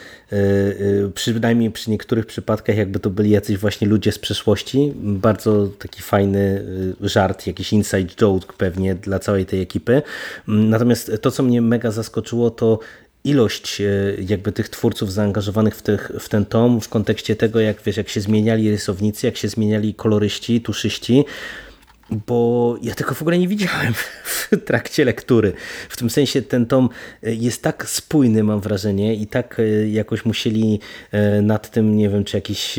przynajmniej 1.14 1.70
przy 1.70 1.90
niektórych 1.90 2.26
przypadkach 2.26 2.76
jakby 2.76 3.00
to 3.00 3.10
byli 3.10 3.30
jacyś 3.30 3.58
właśnie 3.58 3.88
ludzie 3.88 4.12
z 4.12 4.18
przeszłości, 4.18 4.92
bardzo 4.96 5.68
taki 5.78 6.02
fajny 6.02 6.64
żart, 7.00 7.46
jakiś 7.46 7.72
inside 7.72 8.14
joke 8.16 8.52
pewnie 8.58 8.94
dla 8.94 9.18
całej 9.18 9.46
tej 9.46 9.60
ekipy. 9.60 10.02
Natomiast 10.46 11.12
to, 11.22 11.30
co 11.30 11.42
mnie 11.42 11.62
mega 11.62 11.90
zaskoczyło, 11.90 12.50
to 12.50 12.78
ilość 13.24 13.82
jakby 14.28 14.52
tych 14.52 14.68
twórców 14.68 15.12
zaangażowanych 15.12 15.76
w, 15.76 15.82
tych, 15.82 16.12
w 16.20 16.28
ten 16.28 16.46
tom 16.46 16.80
w 16.80 16.88
kontekście 16.88 17.36
tego, 17.36 17.60
jak, 17.60 17.82
wiesz, 17.82 17.96
jak 17.96 18.08
się 18.08 18.20
zmieniali 18.20 18.70
rysownicy, 18.70 19.26
jak 19.26 19.36
się 19.36 19.48
zmieniali 19.48 19.94
koloryści, 19.94 20.60
tuszyści, 20.60 21.24
bo 22.10 22.76
ja 22.82 22.94
tego 22.94 23.14
w 23.14 23.22
ogóle 23.22 23.38
nie 23.38 23.48
widziałem 23.48 23.94
w 24.32 24.48
trakcie 24.64 25.04
lektury. 25.04 25.52
W 25.88 25.96
tym 25.96 26.10
sensie 26.10 26.42
ten 26.42 26.66
tom 26.66 26.88
jest 27.22 27.62
tak 27.62 27.88
spójny, 27.88 28.44
mam 28.44 28.60
wrażenie, 28.60 29.14
i 29.14 29.26
tak 29.26 29.60
jakoś 29.90 30.24
musieli 30.24 30.80
nad 31.42 31.70
tym, 31.70 31.96
nie 31.96 32.08
wiem, 32.08 32.24
czy 32.24 32.36
jakiś 32.36 32.78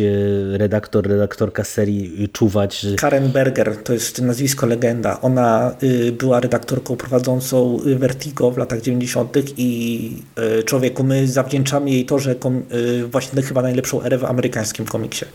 redaktor, 0.51 1.07
redaktorka 1.07 1.63
serii 1.63 2.29
czuwać. 2.29 2.79
Że... 2.79 2.95
Karen 2.95 3.31
Berger, 3.31 3.77
to 3.83 3.93
jest 3.93 4.21
nazwisko 4.21 4.65
legenda. 4.65 5.21
Ona 5.21 5.75
była 6.13 6.39
redaktorką 6.39 6.95
prowadzącą 6.95 7.79
Vertigo 7.85 8.51
w 8.51 8.57
latach 8.57 8.81
90. 8.81 9.37
i 9.57 10.11
człowieku, 10.65 11.03
my 11.03 11.27
zawdzięczamy 11.27 11.89
jej 11.89 12.05
to, 12.05 12.19
że 12.19 12.35
właśnie 13.11 13.41
chyba 13.41 13.61
najlepszą 13.61 14.03
erę 14.03 14.17
w 14.17 14.25
amerykańskim 14.25 14.85
komiksie. 14.85 15.25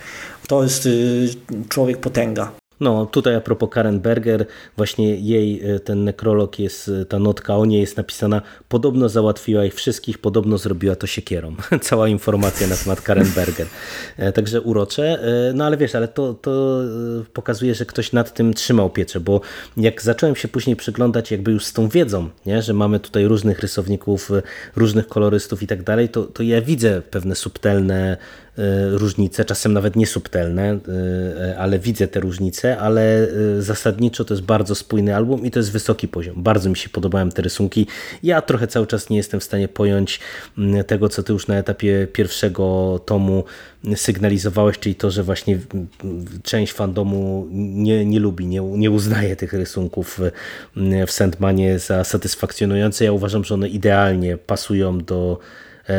To 0.48 0.62
jest 0.62 0.88
człowiek 1.68 1.98
potęga. 1.98 2.63
No, 2.80 3.06
tutaj 3.06 3.34
a 3.34 3.40
propos 3.40 3.70
Karen 3.70 4.00
Berger, 4.00 4.46
właśnie 4.76 5.16
jej 5.16 5.62
ten 5.84 6.04
nekrolog 6.04 6.58
jest, 6.58 6.90
ta 7.08 7.18
notka 7.18 7.56
o 7.56 7.64
niej 7.64 7.80
jest 7.80 7.96
napisana, 7.96 8.42
podobno 8.68 9.08
załatwiła 9.08 9.64
ich 9.64 9.74
wszystkich, 9.74 10.18
podobno 10.18 10.58
zrobiła 10.58 10.96
to 10.96 11.06
siekierą. 11.06 11.56
Cała 11.80 12.08
informacja 12.08 12.66
na 12.66 12.76
temat 12.76 13.00
Karen 13.00 13.30
Berger. 13.34 13.66
Także 14.34 14.60
urocze. 14.60 15.18
No 15.54 15.64
ale 15.64 15.76
wiesz, 15.76 15.94
ale 15.94 16.08
to, 16.08 16.34
to 16.34 16.80
pokazuje, 17.32 17.74
że 17.74 17.86
ktoś 17.86 18.12
nad 18.12 18.34
tym 18.34 18.54
trzymał 18.54 18.90
pieczę, 18.90 19.20
bo 19.20 19.40
jak 19.76 20.02
zacząłem 20.02 20.36
się 20.36 20.48
później 20.48 20.76
przyglądać 20.76 21.30
jakby 21.30 21.52
już 21.52 21.64
z 21.64 21.72
tą 21.72 21.88
wiedzą, 21.88 22.28
nie? 22.46 22.62
że 22.62 22.72
mamy 22.72 23.00
tutaj 23.00 23.24
różnych 23.24 23.60
rysowników, 23.60 24.30
różnych 24.76 25.08
kolorystów 25.08 25.62
i 25.62 25.66
tak 25.66 25.82
dalej, 25.82 26.08
to, 26.08 26.22
to 26.24 26.42
ja 26.42 26.62
widzę 26.62 27.02
pewne 27.10 27.34
subtelne 27.34 28.16
różnice, 28.90 29.44
czasem 29.44 29.72
nawet 29.72 29.96
niesubtelne, 29.96 30.78
ale 31.58 31.78
widzę 31.78 32.08
te 32.08 32.20
różnice, 32.20 32.78
ale 32.78 33.28
zasadniczo 33.58 34.24
to 34.24 34.34
jest 34.34 34.44
bardzo 34.44 34.74
spójny 34.74 35.16
album 35.16 35.46
i 35.46 35.50
to 35.50 35.58
jest 35.58 35.72
wysoki 35.72 36.08
poziom. 36.08 36.42
Bardzo 36.42 36.70
mi 36.70 36.76
się 36.76 36.88
podobają 36.88 37.30
te 37.30 37.42
rysunki. 37.42 37.86
Ja 38.22 38.42
trochę 38.42 38.66
cały 38.66 38.86
czas 38.86 39.10
nie 39.10 39.16
jestem 39.16 39.40
w 39.40 39.44
stanie 39.44 39.68
pojąć 39.68 40.20
tego, 40.86 41.08
co 41.08 41.22
ty 41.22 41.32
już 41.32 41.46
na 41.46 41.56
etapie 41.56 42.06
pierwszego 42.12 43.00
tomu 43.06 43.44
sygnalizowałeś, 43.94 44.78
czyli 44.78 44.94
to, 44.94 45.10
że 45.10 45.22
właśnie 45.22 45.58
część 46.42 46.72
fandomu 46.72 47.48
nie, 47.50 48.04
nie 48.04 48.20
lubi, 48.20 48.46
nie, 48.46 48.60
nie 48.60 48.90
uznaje 48.90 49.36
tych 49.36 49.52
rysunków 49.52 50.20
w 51.06 51.10
Sandmanie 51.10 51.78
za 51.78 52.04
satysfakcjonujące. 52.04 53.04
Ja 53.04 53.12
uważam, 53.12 53.44
że 53.44 53.54
one 53.54 53.68
idealnie 53.68 54.36
pasują 54.36 54.98
do, 54.98 55.38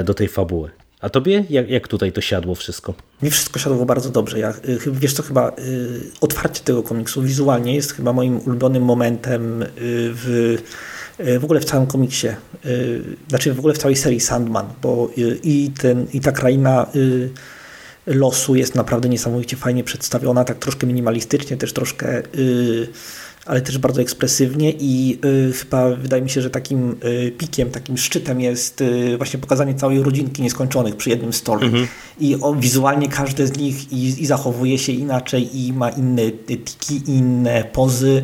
do 0.05 0.13
tej 0.13 0.27
fabuły. 0.27 0.69
A 1.05 1.09
tobie 1.09 1.45
jak, 1.49 1.69
jak 1.69 1.87
tutaj 1.87 2.11
to 2.11 2.21
siadło 2.21 2.55
wszystko? 2.55 2.93
Mi 3.21 3.29
wszystko 3.29 3.59
siadło 3.59 3.85
bardzo 3.85 4.09
dobrze. 4.09 4.39
Ja, 4.39 4.53
wiesz 4.91 5.13
co, 5.13 5.23
chyba 5.23 5.49
y, 5.49 6.01
otwarcie 6.21 6.63
tego 6.63 6.83
komiksu 6.83 7.21
wizualnie 7.21 7.75
jest 7.75 7.93
chyba 7.93 8.13
moim 8.13 8.39
ulubionym 8.39 8.83
momentem 8.83 9.61
y, 9.61 9.67
w, 9.77 10.57
y, 11.19 11.39
w 11.39 11.43
ogóle 11.43 11.59
w 11.59 11.65
całym 11.65 11.87
komiksie. 11.87 12.27
Y, 12.65 13.03
znaczy 13.29 13.53
w 13.53 13.59
ogóle 13.59 13.73
w 13.73 13.77
całej 13.77 13.95
serii 13.95 14.19
Sandman, 14.19 14.65
bo 14.81 15.09
y, 15.17 15.39
i, 15.43 15.71
ten, 15.81 16.07
i 16.13 16.19
ta 16.19 16.31
kraina 16.31 16.87
y, 16.95 17.29
losu 18.05 18.55
jest 18.55 18.75
naprawdę 18.75 19.09
niesamowicie 19.09 19.57
fajnie 19.57 19.83
przedstawiona, 19.83 20.43
tak 20.43 20.59
troszkę 20.59 20.87
minimalistycznie, 20.87 21.57
też 21.57 21.73
troszkę 21.73 22.23
ale 23.45 23.61
też 23.61 23.77
bardzo 23.77 24.01
ekspresywnie 24.01 24.71
i 24.71 25.19
y, 25.49 25.53
chyba 25.53 25.89
wydaje 25.89 26.21
mi 26.21 26.29
się, 26.29 26.41
że 26.41 26.49
takim 26.49 26.95
y, 27.05 27.31
pikiem, 27.37 27.71
takim 27.71 27.97
szczytem 27.97 28.41
jest 28.41 28.81
y, 28.81 29.17
właśnie 29.17 29.39
pokazanie 29.39 29.73
całej 29.73 30.03
rodzinki 30.03 30.41
nieskończonych 30.41 30.95
przy 30.95 31.09
jednym 31.09 31.33
stole. 31.33 31.61
Mhm. 31.61 31.87
I 32.19 32.35
o, 32.41 32.55
wizualnie 32.55 33.07
każde 33.07 33.47
z 33.47 33.57
nich 33.57 33.93
i, 33.93 34.23
i 34.23 34.25
zachowuje 34.25 34.77
się 34.77 34.91
inaczej 34.91 35.59
i 35.59 35.73
ma 35.73 35.89
inne 35.89 36.31
tiki, 36.65 37.01
inne 37.11 37.63
pozy 37.63 38.21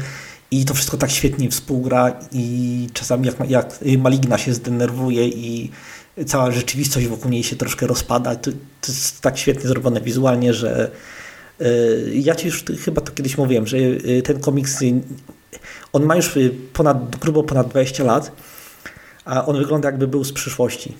i 0.51 0.65
to 0.65 0.73
wszystko 0.73 0.97
tak 0.97 1.11
świetnie 1.11 1.49
współgra 1.49 2.19
i 2.31 2.87
czasami 2.93 3.25
jak, 3.25 3.49
jak 3.49 3.79
Maligna 3.97 4.37
się 4.37 4.53
zdenerwuje 4.53 5.27
i 5.27 5.71
cała 6.25 6.51
rzeczywistość 6.51 7.07
wokół 7.07 7.31
niej 7.31 7.43
się 7.43 7.55
troszkę 7.55 7.87
rozpada, 7.87 8.35
to, 8.35 8.51
to 8.51 8.91
jest 8.91 9.21
tak 9.21 9.37
świetnie 9.37 9.67
zrobione 9.67 10.01
wizualnie, 10.01 10.53
że 10.53 10.91
ja 12.13 12.35
Ci 12.35 12.47
już 12.47 12.63
chyba 12.85 13.01
to 13.01 13.11
kiedyś 13.11 13.37
mówiłem, 13.37 13.67
że 13.67 13.77
ten 14.23 14.39
komiks, 14.39 14.79
on 15.93 16.03
ma 16.03 16.15
już 16.15 16.37
ponad, 16.73 17.15
grubo 17.15 17.43
ponad 17.43 17.69
20 17.69 18.03
lat, 18.03 18.31
a 19.25 19.45
on 19.45 19.57
wygląda 19.57 19.89
jakby 19.89 20.07
był 20.07 20.23
z 20.23 20.33
przyszłości 20.33 20.93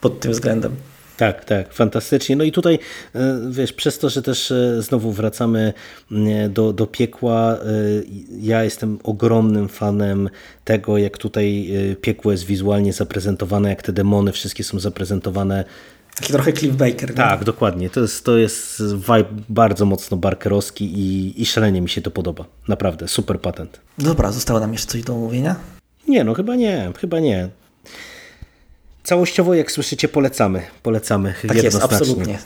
pod 0.00 0.20
tym 0.20 0.32
względem. 0.32 0.76
Tak, 1.16 1.44
tak, 1.44 1.72
fantastycznie. 1.72 2.36
No 2.36 2.44
i 2.44 2.52
tutaj, 2.52 2.78
wiesz, 3.50 3.72
przez 3.72 3.98
to, 3.98 4.08
że 4.10 4.22
też 4.22 4.52
znowu 4.78 5.12
wracamy 5.12 5.72
do, 6.50 6.72
do 6.72 6.86
piekła, 6.86 7.58
ja 8.40 8.64
jestem 8.64 8.98
ogromnym 9.04 9.68
fanem 9.68 10.30
tego, 10.64 10.98
jak 10.98 11.18
tutaj 11.18 11.70
piekło 12.00 12.32
jest 12.32 12.44
wizualnie 12.44 12.92
zaprezentowane, 12.92 13.68
jak 13.68 13.82
te 13.82 13.92
demony 13.92 14.32
wszystkie 14.32 14.64
są 14.64 14.80
zaprezentowane 14.80 15.64
Taki 16.16 16.32
trochę 16.32 16.52
Cliff 16.52 16.76
Baker. 16.76 17.10
Nie? 17.10 17.16
Tak, 17.16 17.44
dokładnie. 17.44 17.90
To 17.90 18.00
jest, 18.00 18.24
to 18.24 18.38
jest 18.38 18.82
vibe 18.82 19.42
bardzo 19.48 19.84
mocno 19.84 20.16
barkerowski 20.16 20.84
i, 20.84 21.42
i 21.42 21.46
szalenie 21.46 21.80
mi 21.80 21.88
się 21.88 22.02
to 22.02 22.10
podoba. 22.10 22.44
Naprawdę, 22.68 23.08
super 23.08 23.40
patent. 23.40 23.80
Dobra, 23.98 24.32
zostało 24.32 24.60
nam 24.60 24.72
jeszcze 24.72 24.88
coś 24.88 25.02
do 25.02 25.14
omówienia? 25.14 25.56
Nie, 26.08 26.24
no 26.24 26.34
chyba 26.34 26.54
nie, 26.56 26.92
chyba 27.00 27.20
nie. 27.20 27.48
Całościowo, 29.04 29.54
jak 29.54 29.72
słyszycie, 29.72 30.08
polecamy. 30.08 30.62
Polecamy 30.82 31.34
Tak 31.48 31.62
jest, 31.62 31.82
absolutnie. 31.82 32.38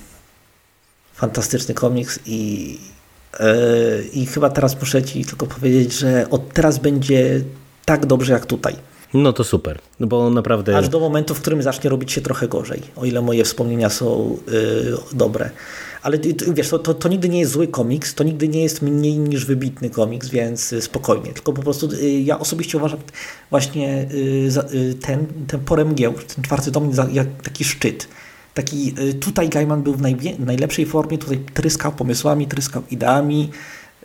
Fantastyczny 1.14 1.74
komiks 1.74 2.18
i, 2.26 2.70
yy, 3.40 4.04
i 4.12 4.26
chyba 4.26 4.50
teraz 4.50 4.80
muszę 4.80 5.02
Ci 5.02 5.24
tylko 5.24 5.46
powiedzieć, 5.46 5.92
że 5.92 6.26
od 6.30 6.52
teraz 6.52 6.78
będzie 6.78 7.40
tak 7.84 8.06
dobrze 8.06 8.32
jak 8.32 8.46
tutaj. 8.46 8.76
No 9.14 9.32
to 9.32 9.44
super, 9.44 9.78
no 10.00 10.06
bo 10.06 10.30
naprawdę... 10.30 10.76
Aż 10.76 10.88
do 10.88 11.00
momentu, 11.00 11.34
w 11.34 11.40
którym 11.40 11.62
zacznie 11.62 11.90
robić 11.90 12.12
się 12.12 12.20
trochę 12.20 12.48
gorzej, 12.48 12.82
o 12.96 13.04
ile 13.04 13.22
moje 13.22 13.44
wspomnienia 13.44 13.90
są 13.90 14.38
yy, 14.46 14.96
dobre. 15.12 15.50
Ale 16.02 16.18
wiesz, 16.54 16.68
to, 16.68 16.78
to, 16.78 16.94
to, 16.94 17.08
nigdy 17.08 17.28
nie 17.28 17.40
jest 17.40 17.52
zły 17.52 17.68
komiks, 17.68 18.14
to 18.14 18.24
nigdy 18.24 18.48
nie 18.48 18.62
jest 18.62 18.82
mniej 18.82 19.18
niż 19.18 19.44
wybitny 19.44 19.90
komiks, 19.90 20.28
więc 20.28 20.74
spokojnie. 20.80 21.32
Tylko 21.32 21.52
po 21.52 21.62
prostu 21.62 21.88
yy, 21.92 22.20
ja 22.20 22.38
osobiście 22.38 22.78
uważam 22.78 22.98
właśnie 23.50 24.08
yy, 24.72 24.94
ten, 24.94 25.26
ten 25.46 25.60
poremgieł, 25.60 26.12
ten 26.12 26.44
czwarty 26.44 26.70
dom 26.70 26.90
jak 27.12 27.42
taki 27.42 27.64
szczyt. 27.64 28.08
Taki, 28.54 28.94
tutaj 29.20 29.48
Gaiman 29.48 29.82
był 29.82 29.94
w, 29.94 30.02
w 30.38 30.46
najlepszej 30.46 30.86
formie, 30.86 31.18
tutaj 31.18 31.38
tryskał 31.54 31.92
pomysłami, 31.92 32.46
tryskał 32.46 32.82
ideami, 32.90 33.50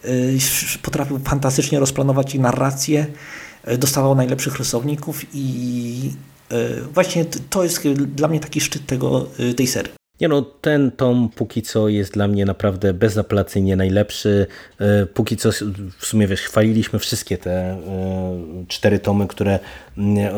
y, 0.06 0.38
potrafił 0.82 1.20
fantastycznie 1.20 1.80
rozplanować 1.80 2.36
i 2.36 2.40
narrację, 2.40 3.00
y, 3.02 3.45
dostawał 3.78 4.16
najlepszych 4.16 4.58
rysowników 4.58 5.22
i 5.34 6.12
y, 6.52 6.82
właśnie 6.94 7.26
to 7.50 7.64
jest 7.64 7.88
dla 7.98 8.28
mnie 8.28 8.40
taki 8.40 8.62
szczyt 8.62 8.86
tego, 8.86 9.28
y, 9.40 9.54
tej 9.54 9.68
serii. 9.68 9.92
Nie 10.22 10.28
no, 10.28 10.42
ten 10.42 10.92
tom 10.92 11.30
póki 11.36 11.62
co 11.62 11.90
jest 11.90 12.14
dla 12.14 12.28
mnie 12.28 12.46
naprawdę 12.46 12.94
bezapelacyjnie 12.94 13.76
najlepszy. 13.76 14.48
E, 14.80 15.06
Póki 15.06 15.38
co 15.38 15.50
w 15.98 16.06
sumie 16.06 16.28
wiesz, 16.28 16.42
chwaliliśmy 16.42 17.00
wszystkie 17.00 17.38
te 17.38 17.52
e, 17.52 17.80
cztery 18.68 19.00
tomy, 19.00 19.28
które 19.28 19.60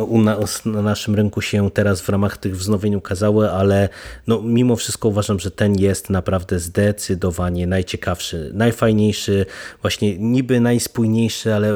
u 0.07 0.21
nas 0.21 0.65
na 0.65 0.81
naszym 0.81 1.15
rynku 1.15 1.41
się 1.41 1.71
teraz 1.71 2.01
w 2.01 2.09
ramach 2.09 2.37
tych 2.37 2.57
wznowień 2.57 2.95
ukazały, 2.95 3.51
ale 3.51 3.89
no, 4.27 4.41
mimo 4.41 4.75
wszystko 4.75 5.07
uważam, 5.07 5.39
że 5.39 5.51
ten 5.51 5.75
jest 5.75 6.09
naprawdę 6.09 6.59
zdecydowanie 6.59 7.67
najciekawszy, 7.67 8.51
najfajniejszy, 8.53 9.45
właśnie 9.81 10.17
niby 10.17 10.59
najspójniejszy, 10.59 11.53
ale 11.53 11.71
e, 11.71 11.75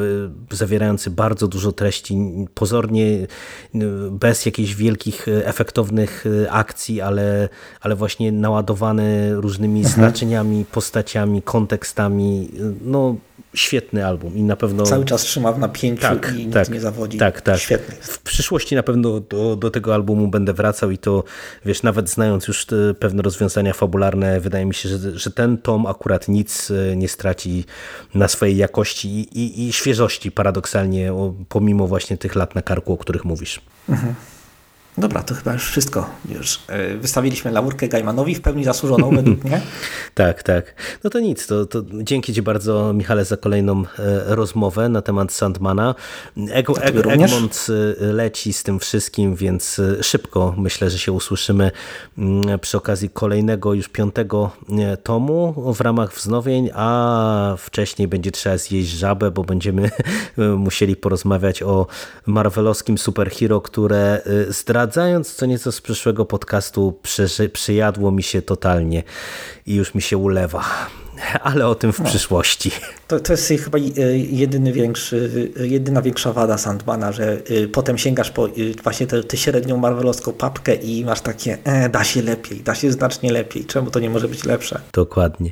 zawierający 0.51 1.09
bardzo 1.09 1.47
dużo 1.47 1.71
treści, 1.71 2.17
pozornie 2.53 3.27
bez 4.11 4.45
jakichś 4.45 4.73
wielkich, 4.73 5.27
e, 5.27 5.45
efektownych 5.47 6.25
e, 6.43 6.51
akcji, 6.51 7.01
ale, 7.01 7.49
ale 7.81 7.95
właśnie 7.95 8.31
naładowany 8.31 9.35
różnymi 9.35 9.85
znaczeniami, 9.85 10.65
postaciami, 10.71 11.41
kontekstami. 11.41 12.49
No, 12.81 13.15
świetny 13.53 14.05
album 14.05 14.35
i 14.35 14.43
na 14.43 14.55
pewno. 14.55 14.83
Cały 14.83 15.05
czas 15.05 15.21
trzyma 15.21 15.51
w 15.51 15.59
napięciu 15.59 16.01
Tak, 16.01 16.33
i 16.37 16.45
nic 16.45 16.53
tak, 16.53 16.69
nie 16.69 16.79
zawodzi. 16.79 17.17
tak, 17.17 17.41
tak. 17.41 17.59
Świetny. 17.59 17.95
W 18.01 18.19
przyszłości 18.19 18.75
na 18.75 18.83
pewno 18.83 19.19
do, 19.19 19.55
do 19.55 19.71
tego 19.71 19.93
albumu 19.93 20.27
będę 20.27 20.53
wracał 20.53 20.91
i 20.91 20.97
to, 20.97 21.23
wiesz, 21.65 21.83
nawet 21.83 22.09
znając 22.09 22.47
już 22.47 22.65
te 22.65 22.93
pewne 22.93 23.21
rozwiązania 23.21 23.73
fabularne, 23.73 24.39
wydaje 24.39 24.65
mi 24.65 24.73
się, 24.73 24.89
że, 24.89 25.19
że 25.19 25.31
ten 25.31 25.57
tom 25.57 25.85
akurat 25.85 26.27
nic 26.27 26.71
e, 26.71 26.95
nie 26.95 27.07
straci 27.07 27.65
na 28.15 28.27
swojej 28.27 28.57
jakości 28.57 29.09
i, 29.09 29.39
i, 29.39 29.67
i 29.67 29.73
świeżości 29.73 30.31
paradoksalnie, 30.31 31.13
pomimo 31.49 31.87
właśnie 31.87 32.17
tych 32.17 32.35
lat 32.35 32.55
na 32.55 32.61
karku, 32.61 32.93
o 32.93 32.97
których 32.97 33.25
mówisz. 33.25 33.61
Dobra, 34.97 35.23
to 35.23 35.35
chyba 35.35 35.53
już 35.53 35.65
wszystko. 35.65 36.09
Już 36.29 36.55
y, 36.55 36.97
wystawiliśmy 36.97 37.51
laurkę 37.51 37.87
Gaimanowi 37.87 38.35
w 38.35 38.41
pełni 38.41 38.63
zasłużoną 38.63 39.09
według 39.15 39.43
mnie. 39.43 39.61
Tak, 40.13 40.43
tak. 40.43 40.75
No 41.03 41.09
to 41.09 41.19
nic, 41.19 41.47
to, 41.47 41.65
to 41.65 41.83
dzięki 41.93 42.33
Ci 42.33 42.41
bardzo 42.41 42.93
Michale 42.93 43.25
za 43.25 43.37
kolejną 43.37 43.81
e, 43.81 43.85
rozmowę 44.35 44.89
na 44.89 45.01
temat 45.01 45.31
Sandmana. 45.31 45.95
Eg 46.51 46.65
tobie 46.65 46.83
Eg. 46.83 47.21
Egmont 47.21 47.67
e, 47.69 48.05
leci 48.05 48.53
z 48.53 48.63
tym 48.63 48.79
wszystkim, 48.79 49.35
więc 49.35 49.79
e, 49.79 50.03
szybko 50.03 50.53
myślę, 50.57 50.89
że 50.89 50.99
się 50.99 51.11
usłyszymy 51.11 51.71
mm, 52.17 52.59
przy 52.59 52.77
okazji 52.77 53.09
kolejnego 53.09 53.73
już 53.73 53.89
piątego 53.89 54.51
e, 54.79 54.97
tomu 54.97 55.73
w 55.73 55.81
ramach 55.81 56.13
wznowień, 56.13 56.69
a 56.73 57.55
wcześniej 57.57 58.07
będzie 58.07 58.31
trzeba 58.31 58.57
zjeść 58.57 58.89
żabę, 58.89 59.31
bo 59.31 59.43
będziemy 59.43 59.91
e, 60.37 60.41
musieli 60.67 60.95
porozmawiać 60.95 61.63
o 61.63 61.87
marvelowskim 62.25 62.97
superhero, 62.97 63.61
które 63.61 64.21
e, 64.49 64.53
zdradzając 64.81 65.35
co 65.35 65.45
nieco 65.45 65.71
z 65.71 65.81
przyszłego 65.81 66.25
podcastu 66.25 66.99
przyjadło 67.53 68.11
mi 68.11 68.23
się 68.23 68.41
totalnie 68.41 69.03
i 69.65 69.75
już 69.75 69.95
mi 69.95 70.01
się 70.01 70.17
ulewa. 70.17 70.63
Ale 71.43 71.67
o 71.67 71.75
tym 71.75 71.93
w 71.93 72.01
przyszłości. 72.01 72.71
To, 73.07 73.19
to 73.19 73.33
jest 73.33 73.47
chyba 73.47 73.77
y, 73.77 74.17
jedyny 74.31 74.73
większy, 74.73 75.51
y, 75.59 75.67
jedyna 75.67 76.01
większa 76.01 76.33
wada 76.33 76.57
Sandmana, 76.57 77.11
że 77.11 77.37
y, 77.51 77.67
potem 77.67 77.97
sięgasz 77.97 78.31
po 78.31 78.47
właśnie 78.83 79.07
tę 79.07 79.23
tę 79.23 79.37
średnią 79.37 79.77
marvelowską 79.77 80.33
papkę 80.33 80.75
i 80.75 81.05
masz 81.05 81.21
takie, 81.21 81.57
e, 81.63 81.89
da 81.89 82.03
się 82.03 82.21
lepiej, 82.21 82.59
da 82.59 82.75
się 82.75 82.91
znacznie 82.91 83.31
lepiej. 83.31 83.65
Czemu 83.65 83.91
to 83.91 83.99
nie 83.99 84.09
może 84.09 84.27
być 84.27 84.43
lepsze? 84.43 84.81
Dokładnie. 84.93 85.51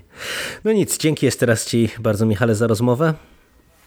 No 0.64 0.72
nic, 0.72 0.98
dzięki 0.98 1.26
jeszcze 1.26 1.46
raz 1.46 1.66
Ci 1.66 1.90
bardzo 2.00 2.26
Michale 2.26 2.56
za 2.56 2.68
rozmowę 2.68 3.14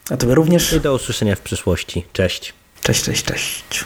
A 0.09 0.17
tobie 0.17 0.35
również? 0.35 0.73
i 0.73 0.79
do 0.79 0.93
usłyszenia 0.93 1.35
w 1.35 1.41
przyszłości. 1.41 2.05
Cześć. 2.13 2.53
Cześć, 2.81 3.03
cześć, 3.03 3.23
cześć. 3.23 3.85